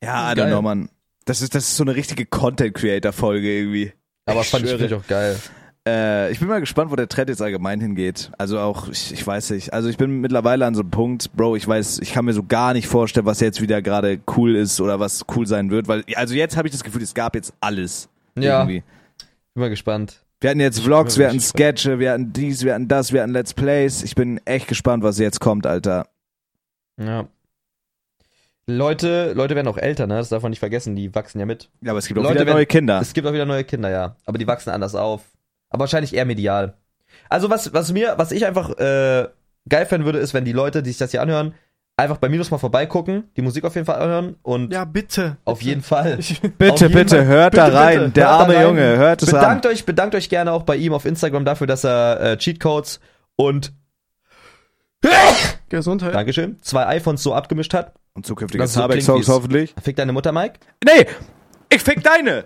[0.00, 0.88] Ja, I don't know, man.
[1.30, 3.92] Das ist, das ist so eine richtige Content-Creator-Folge irgendwie.
[4.26, 4.80] aber Ich fand ich schwöre.
[4.80, 5.36] wirklich auch geil.
[5.86, 8.32] Äh, ich bin mal gespannt, wo der Trend jetzt allgemein hingeht.
[8.36, 9.72] Also auch, ich, ich weiß nicht.
[9.72, 12.42] Also ich bin mittlerweile an so einem Punkt, Bro, ich weiß, ich kann mir so
[12.42, 15.86] gar nicht vorstellen, was jetzt wieder gerade cool ist oder was cool sein wird.
[15.86, 18.08] Weil, also jetzt habe ich das Gefühl, es gab jetzt alles.
[18.36, 18.62] Ja.
[18.62, 18.82] Irgendwie.
[19.54, 20.24] Bin mal gespannt.
[20.40, 23.32] Wir hatten jetzt Vlogs, wir hatten Sketche, wir hatten dies, wir hatten das, wir hatten
[23.32, 24.02] Let's Plays.
[24.02, 26.08] Ich bin echt gespannt, was jetzt kommt, Alter.
[26.98, 27.28] Ja.
[28.76, 30.16] Leute, Leute werden auch älter, ne?
[30.16, 31.68] Das darf man nicht vergessen, die wachsen ja mit.
[31.82, 33.00] Ja, aber es gibt auch Leute, wieder wenn- neue Kinder.
[33.00, 34.16] Es gibt auch wieder neue Kinder, ja.
[34.26, 35.22] Aber die wachsen anders auf.
[35.68, 36.74] Aber wahrscheinlich eher medial.
[37.28, 39.28] Also was, was mir, was ich einfach äh,
[39.68, 41.54] geil finden würde, ist, wenn die Leute, die sich das hier anhören,
[41.96, 45.36] einfach bei Minus mal vorbeigucken, die Musik auf jeden Fall anhören und Ja, bitte.
[45.44, 46.16] auf jeden Fall.
[46.16, 47.26] Bitte, jeden bitte, Fall.
[47.26, 47.98] hört Bitte, da rein.
[47.98, 48.62] bitte, Der arme rein.
[48.66, 49.72] Junge, hört es Bedankt an.
[49.72, 53.00] euch, bedankt euch gerne auch bei ihm auf Instagram dafür, dass er äh, Cheatcodes
[53.36, 53.72] und
[55.68, 56.14] Gesundheit.
[56.14, 57.94] Dankeschön, zwei iPhones so abgemischt hat.
[58.14, 58.62] Und zukünftige
[59.20, 59.74] wie's- hoffentlich.
[59.82, 60.58] Fick deine Mutter, Mike?
[60.84, 61.06] Nee,
[61.72, 62.44] ich fick deine.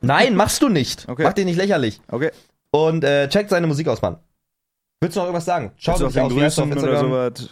[0.00, 1.08] Nein, machst du nicht.
[1.08, 1.24] Okay.
[1.24, 2.00] Mach dich nicht lächerlich.
[2.08, 2.30] Okay.
[2.70, 4.18] Und äh, checkt seine Musik aus, Mann.
[5.00, 5.72] Willst du noch irgendwas sagen?
[5.76, 7.48] Schau Willst dich du auf du auf Grüßen oder sowas?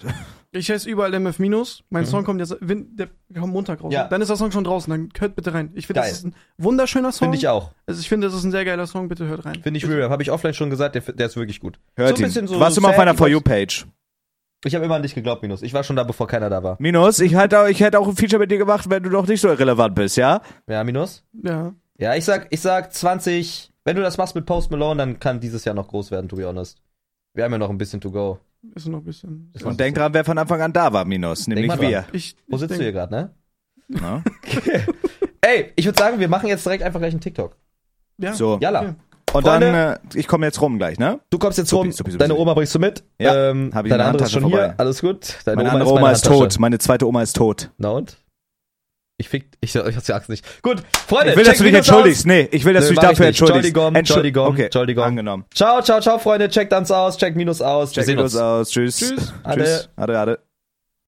[0.54, 1.82] Ich heiße überall MF-.
[1.88, 3.08] Mein Song kommt jetzt, der
[3.40, 3.88] kommt Montag raus.
[3.88, 3.92] Mhm.
[3.92, 4.04] Ja.
[4.08, 5.70] Dann ist der Song schon draußen, dann hört bitte rein.
[5.74, 7.26] Ich finde, das ist ein wunderschöner Song.
[7.26, 7.70] Finde ich auch.
[7.86, 9.62] Also ich finde, das ist ein sehr geiler Song, bitte hört rein.
[9.62, 10.10] Finde ich real.
[10.10, 11.78] Habe ich offline schon gesagt, der, der ist wirklich gut.
[11.96, 12.24] Hört So ein ihn.
[12.26, 13.86] bisschen so- du warst so immer auf meiner ich For You-Page.
[14.64, 15.62] Ich habe immer an dich geglaubt, Minus.
[15.62, 16.76] Ich war schon da, bevor keiner da war.
[16.78, 19.26] Minus, ich hätte, auch, ich hätte auch ein Feature mit dir gemacht, wenn du noch
[19.26, 20.40] nicht so irrelevant bist, ja?
[20.68, 21.24] Ja, Minus?
[21.42, 21.72] Ja.
[21.98, 23.72] Ja, ich sag, ich sag 20.
[23.84, 26.36] Wenn du das machst mit Post Malone, dann kann dieses Jahr noch groß werden, to
[26.36, 26.80] be honest.
[27.34, 28.38] Wir haben ja noch ein bisschen to go.
[28.76, 29.50] Ist noch ein bisschen.
[29.54, 31.90] Ist Und denk dran, wer von Anfang an da war, Minus, nämlich mal wir.
[32.02, 32.04] dran.
[32.12, 33.30] Ich, Wo ich sitzt denk- du hier gerade, ne?
[33.88, 34.22] Ne?
[35.40, 37.56] Ey, ich würde sagen, wir machen jetzt direkt einfach gleich einen TikTok.
[38.18, 38.32] Ja.
[38.34, 38.58] So.
[38.60, 38.80] Jalla.
[38.82, 38.94] Okay.
[39.32, 39.72] Und Freunde.
[39.72, 41.20] dann, äh, ich komme jetzt rum gleich, ne?
[41.30, 42.34] Du kommst jetzt Supi, rum, supi, supi, deine.
[42.36, 43.02] Oma bringst du mit.
[43.18, 44.74] Ja, ähm, hab ich deine in der andere ist schon hier, vorbei.
[44.76, 45.36] alles gut.
[45.44, 46.48] Deine Meine andere ist Oma meine ist Handtasche.
[46.50, 46.60] tot.
[46.60, 47.70] Meine zweite Oma ist tot.
[47.78, 48.16] Na und?
[49.18, 50.44] Ich fick, ich, ich hab's Angst nicht.
[50.62, 52.20] Gut, Freunde, Ich will, dass du dich entschuldigst.
[52.22, 52.24] aus.
[52.26, 53.66] Nee, ich will, dass Nö, du dich dafür entschuldigst.
[53.68, 54.64] Entschuldigung, Entschuld- Entschuldigung, okay.
[54.64, 55.04] Entschuldigung.
[55.04, 55.44] Angenommen.
[55.54, 56.48] Ciao, ciao, ciao, Freunde.
[56.48, 57.90] Checkt uns aus, checkt Minus aus.
[57.92, 58.42] Check wir sehen Videos uns.
[58.42, 58.70] aus.
[58.70, 58.96] Tschüss.
[58.98, 59.32] Tschüss.
[59.44, 59.84] Ade.
[59.96, 60.38] Ade, ade.